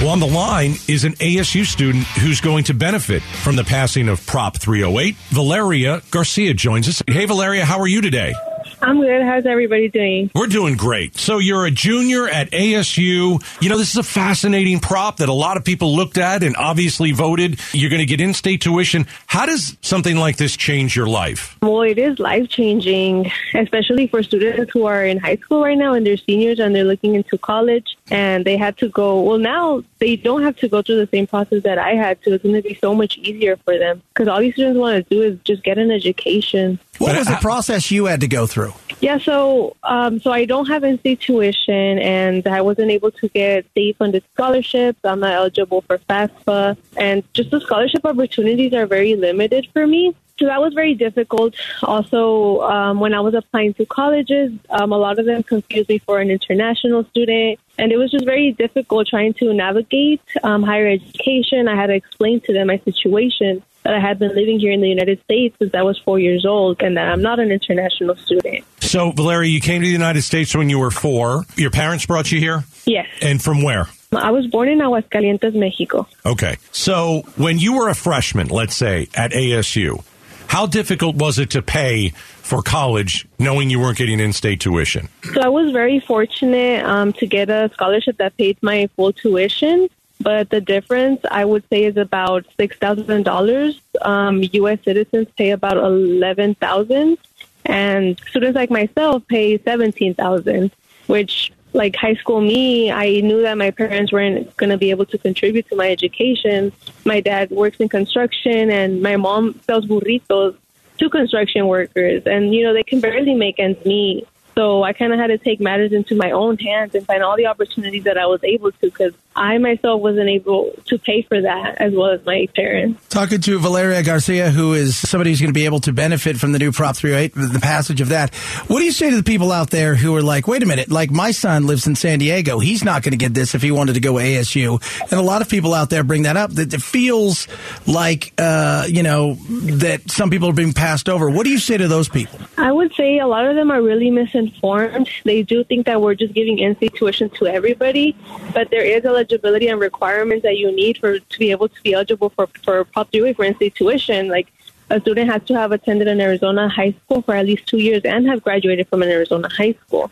Well, 0.00 0.10
on 0.10 0.20
the 0.20 0.26
line 0.26 0.74
is 0.88 1.04
an 1.04 1.14
ASU 1.14 1.64
student 1.64 2.04
who's 2.04 2.42
going 2.42 2.64
to 2.64 2.74
benefit 2.74 3.22
from 3.22 3.56
the 3.56 3.64
passing 3.64 4.10
of 4.10 4.26
Prop 4.26 4.58
308. 4.58 5.16
Valeria 5.30 6.02
Garcia 6.10 6.52
joins 6.52 6.86
us. 6.86 7.02
Hey, 7.06 7.24
Valeria, 7.24 7.64
how 7.64 7.80
are 7.80 7.88
you 7.88 8.02
today? 8.02 8.34
I'm 8.80 9.00
good. 9.00 9.22
How's 9.22 9.44
everybody 9.44 9.88
doing? 9.88 10.30
We're 10.34 10.46
doing 10.46 10.76
great. 10.76 11.16
So 11.16 11.38
you're 11.38 11.66
a 11.66 11.70
junior 11.70 12.28
at 12.28 12.50
ASU. 12.52 13.42
You 13.60 13.68
know, 13.68 13.76
this 13.76 13.90
is 13.90 13.96
a 13.96 14.02
fascinating 14.02 14.78
prop 14.78 15.18
that 15.18 15.28
a 15.28 15.32
lot 15.32 15.56
of 15.56 15.64
people 15.64 15.94
looked 15.96 16.16
at 16.16 16.42
and 16.42 16.56
obviously 16.56 17.12
voted. 17.12 17.58
You're 17.72 17.90
going 17.90 18.00
to 18.00 18.06
get 18.06 18.20
in-state 18.20 18.60
tuition. 18.60 19.06
How 19.26 19.46
does 19.46 19.76
something 19.82 20.16
like 20.16 20.36
this 20.36 20.56
change 20.56 20.94
your 20.94 21.08
life? 21.08 21.58
Well, 21.60 21.82
it 21.82 21.98
is 21.98 22.18
life 22.18 22.48
changing, 22.48 23.30
especially 23.54 24.06
for 24.06 24.22
students 24.22 24.72
who 24.72 24.86
are 24.86 25.04
in 25.04 25.18
high 25.18 25.36
school 25.36 25.62
right 25.62 25.76
now 25.76 25.94
and 25.94 26.06
they're 26.06 26.16
seniors 26.16 26.60
and 26.60 26.74
they're 26.74 26.84
looking 26.84 27.14
into 27.14 27.36
college 27.36 27.96
and 28.10 28.44
they 28.44 28.56
had 28.56 28.76
to 28.78 28.88
go. 28.88 29.20
Well, 29.22 29.38
now 29.38 29.82
they 29.98 30.16
don't 30.16 30.42
have 30.42 30.56
to 30.58 30.68
go 30.68 30.82
through 30.82 31.04
the 31.04 31.08
same 31.08 31.26
process 31.26 31.62
that 31.64 31.78
I 31.78 31.94
had 31.94 32.22
to. 32.22 32.34
It's 32.34 32.44
going 32.44 32.54
to 32.54 32.62
be 32.62 32.78
so 32.80 32.94
much 32.94 33.18
easier 33.18 33.56
for 33.56 33.76
them 33.76 34.02
because 34.18 34.28
all 34.28 34.40
these 34.40 34.54
students 34.54 34.76
want 34.76 35.08
to 35.08 35.14
do 35.14 35.22
is 35.22 35.38
just 35.44 35.62
get 35.62 35.78
an 35.78 35.92
education. 35.92 36.80
What 36.98 37.16
was 37.16 37.28
the 37.28 37.38
process 37.40 37.92
you 37.92 38.06
had 38.06 38.20
to 38.22 38.26
go 38.26 38.48
through? 38.48 38.72
Yeah, 39.00 39.18
so 39.18 39.76
um, 39.84 40.18
so 40.18 40.32
I 40.32 40.44
don't 40.44 40.66
have 40.66 40.82
in-state 40.82 41.20
tuition, 41.20 42.00
and 42.00 42.44
I 42.48 42.60
wasn't 42.62 42.90
able 42.90 43.12
to 43.12 43.28
get 43.28 43.64
state-funded 43.70 44.24
scholarships. 44.34 44.98
I'm 45.04 45.20
not 45.20 45.34
eligible 45.34 45.82
for 45.82 45.98
FAFSA, 45.98 46.76
and 46.96 47.22
just 47.32 47.52
the 47.52 47.60
scholarship 47.60 48.04
opportunities 48.04 48.74
are 48.74 48.86
very 48.86 49.14
limited 49.14 49.68
for 49.72 49.86
me. 49.86 50.16
So 50.40 50.46
that 50.46 50.60
was 50.60 50.74
very 50.74 50.94
difficult. 50.94 51.54
Also, 51.82 52.60
um, 52.62 53.00
when 53.00 53.12
I 53.12 53.20
was 53.20 53.34
applying 53.34 53.74
to 53.74 53.86
colleges, 53.86 54.52
um, 54.70 54.92
a 54.92 54.96
lot 54.96 55.18
of 55.18 55.26
them 55.26 55.42
confused 55.42 55.88
me 55.88 55.98
for 55.98 56.20
an 56.20 56.30
international 56.30 57.04
student. 57.10 57.58
And 57.76 57.90
it 57.90 57.96
was 57.96 58.12
just 58.12 58.24
very 58.24 58.52
difficult 58.52 59.08
trying 59.08 59.34
to 59.34 59.52
navigate 59.52 60.20
um, 60.44 60.62
higher 60.62 60.86
education. 60.86 61.66
I 61.66 61.74
had 61.74 61.88
to 61.88 61.94
explain 61.94 62.40
to 62.42 62.52
them 62.52 62.68
my 62.68 62.78
situation 62.84 63.64
that 63.88 63.96
I 63.96 64.00
had 64.00 64.18
been 64.18 64.34
living 64.34 64.60
here 64.60 64.70
in 64.70 64.82
the 64.82 64.88
United 64.88 65.18
States 65.22 65.56
since 65.58 65.74
I 65.74 65.80
was 65.80 65.98
four 65.98 66.18
years 66.18 66.44
old 66.44 66.82
and 66.82 66.98
that 66.98 67.08
I'm 67.08 67.22
not 67.22 67.40
an 67.40 67.50
international 67.50 68.16
student. 68.16 68.62
So, 68.80 69.12
Valeria, 69.12 69.50
you 69.50 69.60
came 69.60 69.80
to 69.80 69.86
the 69.86 69.92
United 69.92 70.22
States 70.22 70.54
when 70.54 70.68
you 70.68 70.78
were 70.78 70.90
four. 70.90 71.44
Your 71.56 71.70
parents 71.70 72.04
brought 72.04 72.30
you 72.30 72.38
here? 72.38 72.64
Yes. 72.84 73.06
And 73.22 73.42
from 73.42 73.62
where? 73.62 73.88
I 74.12 74.30
was 74.30 74.46
born 74.46 74.68
in 74.68 74.80
Aguascalientes, 74.80 75.54
Mexico. 75.54 76.06
Okay. 76.26 76.58
So, 76.70 77.22
when 77.36 77.58
you 77.58 77.78
were 77.78 77.88
a 77.88 77.94
freshman, 77.94 78.48
let's 78.48 78.74
say, 78.74 79.08
at 79.14 79.32
ASU, 79.32 80.04
how 80.48 80.66
difficult 80.66 81.16
was 81.16 81.38
it 81.38 81.50
to 81.50 81.62
pay 81.62 82.10
for 82.10 82.60
college 82.60 83.26
knowing 83.38 83.70
you 83.70 83.80
weren't 83.80 83.96
getting 83.96 84.20
in 84.20 84.34
state 84.34 84.60
tuition? 84.60 85.08
So 85.32 85.40
I 85.40 85.48
was 85.48 85.72
very 85.72 86.00
fortunate 86.00 86.84
um, 86.84 87.14
to 87.14 87.26
get 87.26 87.48
a 87.48 87.70
scholarship 87.72 88.18
that 88.18 88.36
paid 88.36 88.62
my 88.62 88.88
full 88.96 89.14
tuition. 89.14 89.88
But 90.20 90.50
the 90.50 90.60
difference, 90.60 91.20
I 91.30 91.44
would 91.44 91.64
say, 91.70 91.84
is 91.84 91.96
about 91.96 92.44
six 92.56 92.76
thousand 92.76 93.22
dollars. 93.22 93.80
Um, 94.02 94.42
U.S. 94.52 94.78
citizens 94.84 95.28
pay 95.36 95.50
about 95.50 95.76
eleven 95.76 96.54
thousand, 96.56 97.18
and 97.64 98.18
students 98.28 98.56
like 98.56 98.70
myself 98.70 99.22
pay 99.28 99.58
seventeen 99.58 100.14
thousand. 100.14 100.72
Which, 101.06 101.52
like 101.72 101.94
high 101.94 102.14
school 102.14 102.40
me, 102.40 102.90
I 102.90 103.20
knew 103.20 103.42
that 103.42 103.56
my 103.56 103.70
parents 103.70 104.12
weren't 104.12 104.54
going 104.56 104.70
to 104.70 104.76
be 104.76 104.90
able 104.90 105.06
to 105.06 105.18
contribute 105.18 105.68
to 105.68 105.76
my 105.76 105.90
education. 105.90 106.72
My 107.04 107.20
dad 107.20 107.50
works 107.50 107.78
in 107.78 107.88
construction, 107.88 108.70
and 108.70 109.00
my 109.00 109.16
mom 109.16 109.58
sells 109.66 109.86
burritos 109.86 110.56
to 110.98 111.08
construction 111.08 111.68
workers, 111.68 112.24
and 112.26 112.52
you 112.52 112.64
know 112.64 112.74
they 112.74 112.82
can 112.82 113.00
barely 113.00 113.34
make 113.34 113.60
ends 113.60 113.84
meet. 113.86 114.26
So 114.56 114.82
I 114.82 114.92
kind 114.92 115.12
of 115.12 115.20
had 115.20 115.28
to 115.28 115.38
take 115.38 115.60
matters 115.60 115.92
into 115.92 116.16
my 116.16 116.32
own 116.32 116.58
hands 116.58 116.96
and 116.96 117.06
find 117.06 117.22
all 117.22 117.36
the 117.36 117.46
opportunities 117.46 118.02
that 118.02 118.18
I 118.18 118.26
was 118.26 118.42
able 118.42 118.72
to 118.72 118.78
because 118.80 119.14
I 119.38 119.58
myself 119.58 120.00
wasn't 120.00 120.28
able 120.28 120.72
to 120.86 120.98
pay 120.98 121.22
for 121.22 121.40
that 121.40 121.80
as 121.80 121.92
well 121.94 122.10
as 122.10 122.24
my 122.26 122.48
parents. 122.54 123.06
Talking 123.08 123.40
to 123.42 123.58
Valeria 123.60 124.02
Garcia, 124.02 124.50
who 124.50 124.74
is 124.74 124.96
somebody 124.96 125.30
who's 125.30 125.40
going 125.40 125.52
to 125.52 125.58
be 125.58 125.64
able 125.64 125.80
to 125.80 125.92
benefit 125.92 126.36
from 126.36 126.52
the 126.52 126.58
new 126.58 126.72
Prop 126.72 126.96
308, 126.96 127.34
the 127.34 127.60
passage 127.60 128.00
of 128.00 128.08
that. 128.08 128.34
What 128.66 128.80
do 128.80 128.84
you 128.84 128.92
say 128.92 129.10
to 129.10 129.16
the 129.16 129.22
people 129.22 129.52
out 129.52 129.70
there 129.70 129.94
who 129.94 130.14
are 130.16 130.22
like, 130.22 130.48
wait 130.48 130.62
a 130.62 130.66
minute, 130.66 130.90
like 130.90 131.10
my 131.10 131.30
son 131.30 131.66
lives 131.66 131.86
in 131.86 131.94
San 131.94 132.18
Diego. 132.18 132.58
He's 132.58 132.84
not 132.84 133.02
going 133.02 133.12
to 133.12 133.16
get 133.16 133.32
this 133.32 133.54
if 133.54 133.62
he 133.62 133.70
wanted 133.70 133.94
to 133.94 134.00
go 134.00 134.14
ASU. 134.14 134.82
And 135.02 135.12
a 135.12 135.22
lot 135.22 135.40
of 135.40 135.48
people 135.48 135.72
out 135.72 135.88
there 135.88 136.02
bring 136.02 136.22
that 136.22 136.36
up 136.36 136.50
that 136.54 136.74
it 136.74 136.82
feels 136.82 137.46
like, 137.86 138.32
uh, 138.38 138.86
you 138.88 139.04
know, 139.04 139.34
that 139.78 140.10
some 140.10 140.30
people 140.30 140.48
are 140.48 140.54
being 140.54 140.72
passed 140.72 141.08
over. 141.08 141.30
What 141.30 141.44
do 141.44 141.50
you 141.50 141.58
say 141.58 141.76
to 141.76 141.86
those 141.86 142.08
people? 142.08 142.40
I 142.56 142.72
would 142.72 142.92
say 142.94 143.18
a 143.18 143.26
lot 143.26 143.46
of 143.46 143.54
them 143.54 143.70
are 143.70 143.82
really 143.82 144.10
misinformed. 144.10 145.08
They 145.24 145.42
do 145.42 145.62
think 145.62 145.86
that 145.86 146.02
we're 146.02 146.14
just 146.16 146.34
giving 146.34 146.58
in-state 146.58 146.94
tuition 146.94 147.30
to 147.30 147.46
everybody, 147.46 148.16
but 148.52 148.70
there 148.70 148.84
is 148.84 149.04
eligibility 149.28 149.68
and 149.68 149.80
requirements 149.80 150.42
that 150.42 150.56
you 150.56 150.72
need 150.72 150.98
for 150.98 151.18
to 151.18 151.38
be 151.38 151.50
able 151.50 151.68
to 151.68 151.82
be 151.82 151.94
eligible 151.94 152.30
for 152.30 152.46
for 152.64 152.84
Prop 152.84 153.10
308 153.10 153.36
for 153.36 153.44
in-state 153.44 153.74
tuition. 153.74 154.28
Like 154.28 154.48
a 154.90 155.00
student 155.00 155.30
has 155.30 155.42
to 155.44 155.54
have 155.54 155.72
attended 155.72 156.08
an 156.08 156.20
Arizona 156.20 156.68
high 156.68 156.94
school 157.04 157.22
for 157.22 157.34
at 157.34 157.44
least 157.44 157.66
two 157.66 157.78
years 157.78 158.02
and 158.04 158.26
have 158.26 158.42
graduated 158.42 158.88
from 158.88 159.02
an 159.02 159.08
Arizona 159.08 159.48
high 159.48 159.74
school. 159.86 160.10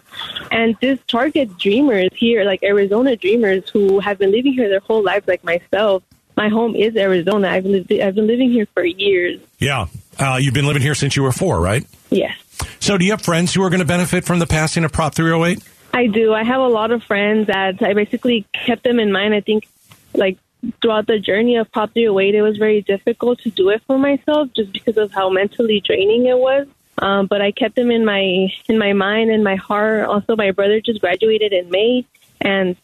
And 0.50 0.76
this 0.81 0.98
targets 1.09 1.55
dreamers 1.55 2.11
here, 2.14 2.44
like 2.44 2.62
Arizona 2.62 3.16
dreamers 3.16 3.68
who 3.70 4.00
have 4.00 4.18
been 4.18 4.33
living 4.33 4.52
here 4.52 4.68
their 4.68 4.81
whole 4.81 5.02
lives, 5.02 5.26
like 5.26 5.42
myself. 5.44 6.02
My 6.37 6.50
home 6.50 6.76
is 6.76 6.94
Arizona. 6.96 7.48
I've 7.48 7.64
lived, 7.64 7.90
I've 7.90 8.14
been 8.14 8.26
living 8.26 8.52
here 8.52 8.66
for 8.74 8.85
years. 8.85 9.40
Yeah. 9.59 9.87
Uh, 10.18 10.38
you've 10.38 10.52
been 10.52 10.66
living 10.66 10.83
here 10.83 10.94
since 10.94 11.16
you 11.16 11.22
were 11.22 11.33
four, 11.33 11.59
right? 11.61 11.87
Yes. 12.11 12.37
So, 12.81 12.98
do 12.98 13.05
you 13.07 13.12
have 13.12 13.22
friends 13.22 13.55
who 13.55 13.62
are 13.62 13.70
going 13.70 13.81
to 13.81 13.87
benefit 13.87 14.24
from 14.24 14.38
the 14.38 14.46
passing 14.46 14.85
of 14.85 14.92
Prop 14.92 15.14
308? 15.14 15.62
I 15.96 16.09
do. 16.09 16.35
I 16.35 16.44
have 16.44 16.61
a 16.61 16.68
lot 16.68 16.90
of 16.90 17.02
friends 17.02 17.46
that 17.46 17.82
I 17.82 17.94
basically 17.94 18.46
kept 18.52 18.85
them 18.85 19.00
in 19.00 19.11
mind. 19.11 19.32
I 19.32 19.40
think, 19.40 19.66
like, 20.12 20.37
throughout 20.82 21.06
the 21.06 21.18
journey 21.18 21.56
of 21.56 21.72
Prop 21.72 21.94
308, 21.94 22.35
it 22.35 22.42
was 22.42 22.59
very 22.59 22.82
difficult 22.82 23.38
to 23.40 23.50
do 23.50 23.70
it 23.70 23.82
for 23.87 23.96
myself 23.96 24.50
just 24.54 24.74
because 24.74 24.98
of 24.98 25.11
how 25.11 25.30
mentally 25.30 25.80
draining 25.80 26.26
it 26.26 26.37
was. 26.37 26.66
Um, 26.98 27.26
but 27.26 27.40
I 27.40 27.50
kept 27.50 27.76
them 27.76 27.90
in 27.90 28.04
my 28.04 28.52
in 28.68 28.76
my 28.78 28.92
mind 28.92 29.30
and 29.30 29.42
my 29.42 29.56
heart. 29.56 30.04
Also, 30.04 30.37
my 30.37 30.50
brother 30.50 30.82
just 30.82 31.00
graduated 31.00 31.54
in 31.54 31.70
May, 31.70 32.04
and 32.42 32.76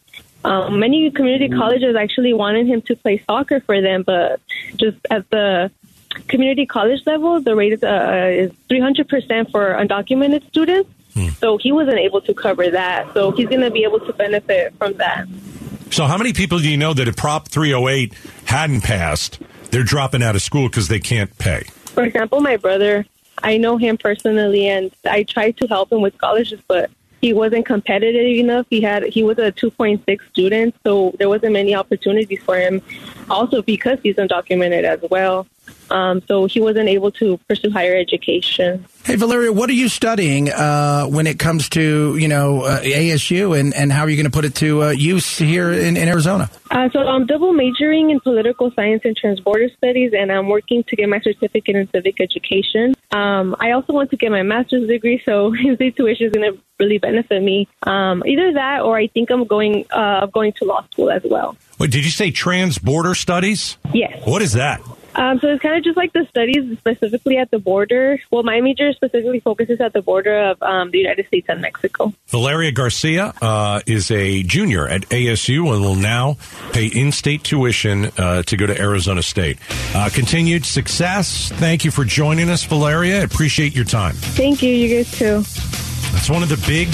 um, 0.43 0.81
many 0.81 1.11
community 1.11 1.51
colleges 1.51 1.95
actually 1.95 2.33
wanted 2.33 2.67
him 2.67 2.81
to 2.89 2.97
play 2.97 3.23
soccer 3.27 3.61
for 3.61 3.83
them, 3.83 4.05
but 4.05 4.41
just 4.77 4.97
at 5.11 5.29
the 5.29 5.71
community 6.29 6.65
college 6.65 7.03
level, 7.05 7.43
the 7.43 7.55
rate 7.55 7.75
is, 7.75 7.83
uh, 7.83 8.31
is 8.33 8.53
300% 8.71 9.51
for 9.51 9.75
undocumented 9.75 10.47
students. 10.49 10.89
Hmm. 11.15 11.29
So 11.41 11.59
he 11.59 11.73
wasn't 11.73 11.99
able 11.99 12.21
to 12.23 12.35
cover 12.35 12.71
that. 12.71 13.13
So 13.15 13.31
he's 13.33 13.49
going 13.49 13.61
to 13.61 13.71
be 13.71 13.85
able 13.85 14.01
to 14.01 14.13
benefit 14.13 14.75
from 14.79 14.95
that. 14.95 15.27
So, 15.91 16.07
how 16.07 16.17
many 16.17 16.33
people 16.33 16.59
do 16.59 16.71
you 16.71 16.79
know 16.79 16.95
that 16.95 17.07
if 17.07 17.17
Prop 17.17 17.49
308 17.49 18.15
hadn't 18.47 18.81
passed, 18.81 19.39
they're 19.71 19.83
dropping 19.83 20.23
out 20.23 20.35
of 20.35 20.41
school 20.41 20.71
because 20.71 20.89
they 20.89 21.01
can't 21.01 21.37
pay? 21.37 21.65
For 21.85 22.03
example, 22.03 22.41
my 22.41 22.57
brother, 22.57 23.05
I 23.43 23.59
know 23.59 23.77
him 23.77 23.99
personally, 23.99 24.69
and 24.69 24.91
I 25.05 25.25
tried 25.25 25.59
to 25.59 25.67
help 25.67 25.93
him 25.93 26.01
with 26.01 26.15
scholarships, 26.15 26.63
but 26.67 26.91
he 27.21 27.35
wasn't 27.35 27.67
competitive 27.67 28.39
enough. 28.39 28.67
He 28.71 28.81
had 28.81 29.05
he 29.05 29.23
was 29.23 29.39
a 29.39 29.53
2.6 29.53 30.19
student, 30.31 30.75
so 30.83 31.15
there 31.19 31.29
wasn't 31.29 31.53
many 31.53 31.75
opportunities 31.75 32.43
for 32.43 32.59
him. 32.59 32.81
Also, 33.29 33.61
because 33.61 33.99
he's 34.03 34.17
undocumented 34.17 34.85
as 34.85 35.01
well, 35.11 35.47
um, 35.91 36.23
so 36.27 36.47
he 36.47 36.61
wasn't 36.61 36.89
able 36.89 37.11
to 37.13 37.39
pursue 37.49 37.71
higher 37.71 37.97
education. 37.97 38.85
Hey, 39.05 39.17
Valeria, 39.17 39.53
what 39.53 39.69
are 39.69 39.75
you 39.75 39.89
studying 39.89 40.51
uh, 40.51 41.07
when 41.07 41.27
it 41.27 41.39
comes 41.39 41.69
to 41.71 42.17
you 42.17 42.29
know 42.29 42.63
uh, 42.63 42.81
ASU, 42.81 43.59
and, 43.59 43.75
and 43.75 43.93
how 43.93 44.03
are 44.03 44.09
you 44.09 44.17
going 44.17 44.31
to 44.31 44.31
put 44.31 44.45
it 44.45 44.55
to 44.57 44.85
uh, 44.85 44.91
use 44.91 45.39
here 45.39 45.73
in, 45.73 45.97
in 45.97 46.09
Arizona? 46.09 46.51
Uh, 46.71 46.89
so 46.93 47.01
I'm 47.01 47.27
double 47.27 47.53
majoring 47.53 48.11
in 48.11 48.21
political 48.21 48.71
science 48.73 49.03
and 49.05 49.17
transborder 49.17 49.75
studies, 49.77 50.13
and 50.17 50.31
I'm 50.33 50.49
working 50.49 50.85
to 50.85 50.97
get 50.97 51.09
my 51.09 51.21
certificate 51.21 51.77
in 51.77 51.89
civic 51.91 52.21
education. 52.21 52.95
Um, 53.11 53.55
I 53.61 53.73
also 53.73 53.93
want 53.93 54.11
to 54.11 54.17
get 54.17 54.31
my 54.31 54.43
master's 54.43 54.89
degree, 54.89 55.21
so 55.25 55.53
in-state 55.65 55.97
tuition 55.97 56.27
is 56.29 56.33
going 56.33 56.53
to 56.53 56.59
really 56.79 56.99
benefit 56.99 57.43
me. 57.43 57.69
Um, 57.83 58.23
either 58.27 58.53
that, 58.55 58.83
or 58.83 58.97
I 58.97 59.09
think 59.09 59.31
I'm 59.31 59.45
going 59.45 59.85
uh, 59.91 60.27
going 60.27 60.53
to 60.55 60.65
law 60.65 60.85
school 60.93 61.11
as 61.11 61.23
well. 61.25 61.57
Wait, 61.79 61.91
did 61.91 62.05
you 62.05 62.11
say 62.11 62.31
trans-border 62.31 63.15
studies? 63.15 63.77
Yes. 63.93 64.25
What 64.25 64.43
is 64.43 64.53
that? 64.53 64.81
Um, 65.15 65.39
so 65.41 65.49
it's 65.49 65.63
kind 65.63 65.77
of 65.77 65.85
just 65.85 65.97
like 65.97 66.13
the 66.13 66.27
studies 66.29 66.79
specifically 66.79 67.37
at 67.37 67.51
the 67.51 67.59
border. 67.59 68.19
Well, 68.31 68.43
my 68.43 68.61
major 68.61 68.93
specifically 68.93 69.41
focuses 69.41 69.81
at 69.81 69.93
the 69.93 70.03
border 70.03 70.51
of 70.51 70.63
um, 70.63 70.91
the 70.91 70.99
United 70.99 71.27
States 71.27 71.47
and 71.49 71.61
Mexico. 71.61 72.13
Valeria 72.29 72.73
Garcia 72.73 73.35
uh, 73.43 73.81
is 73.87 74.11
a 74.11 74.43
junior 74.43 74.89
at 74.89 75.03
ASU 75.11 75.73
and 75.73 75.83
will 75.83 75.95
now 75.95 76.37
pay 76.73 76.87
in-state 76.87 77.45
tuition 77.45 78.07
uh, 78.19 78.43
to 78.43 78.57
go 78.57 78.67
to 78.67 78.81
Arizona 78.81 79.23
State. 79.23 79.59
Uh, 79.95 80.09
continued 80.13 80.65
success. 80.65 81.51
Thank 81.53 81.85
you 81.85 81.91
for 81.91 82.05
joining 82.05 82.49
us, 82.49 82.65
Valeria. 82.65 83.25
Appreciate 83.25 83.75
your 83.75 83.85
time. 83.85 84.15
Thank 84.15 84.63
you. 84.63 84.71
You 84.71 84.97
guys 84.97 85.13
too. 85.13 85.43
That's 86.13 86.31
one 86.31 86.43
of 86.43 86.49
the 86.49 86.63
big 86.67 86.89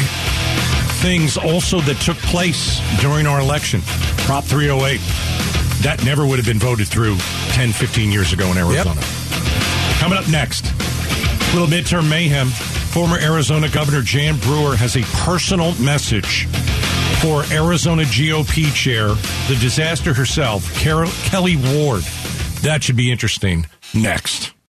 things 1.00 1.36
also 1.36 1.80
that 1.82 1.96
took 2.00 2.16
place 2.18 2.80
during 3.00 3.26
our 3.26 3.40
election. 3.40 3.80
Prop 4.26 4.44
308. 4.44 5.00
That 5.82 6.02
never 6.04 6.26
would 6.26 6.38
have 6.38 6.46
been 6.46 6.58
voted 6.58 6.88
through 6.88 7.16
10, 7.50 7.72
15 7.72 8.10
years 8.10 8.32
ago 8.32 8.50
in 8.50 8.58
Arizona. 8.58 9.00
Coming 9.98 10.18
up 10.18 10.28
next, 10.28 10.64
little 11.54 11.68
midterm 11.68 12.08
mayhem. 12.08 12.48
Former 12.48 13.18
Arizona 13.18 13.68
Governor 13.68 14.02
Jan 14.02 14.38
Brewer 14.38 14.74
has 14.76 14.96
a 14.96 15.02
personal 15.24 15.74
message 15.80 16.46
for 17.20 17.44
Arizona 17.52 18.02
GOP 18.02 18.72
chair, 18.74 19.08
the 19.48 19.56
disaster 19.60 20.14
herself, 20.14 20.72
Carol, 20.74 21.10
Kelli 21.30 21.56
Ward. 21.74 22.02
That 22.62 22.82
should 22.82 22.96
be 22.96 23.10
interesting. 23.10 23.66
Next. 23.94 24.57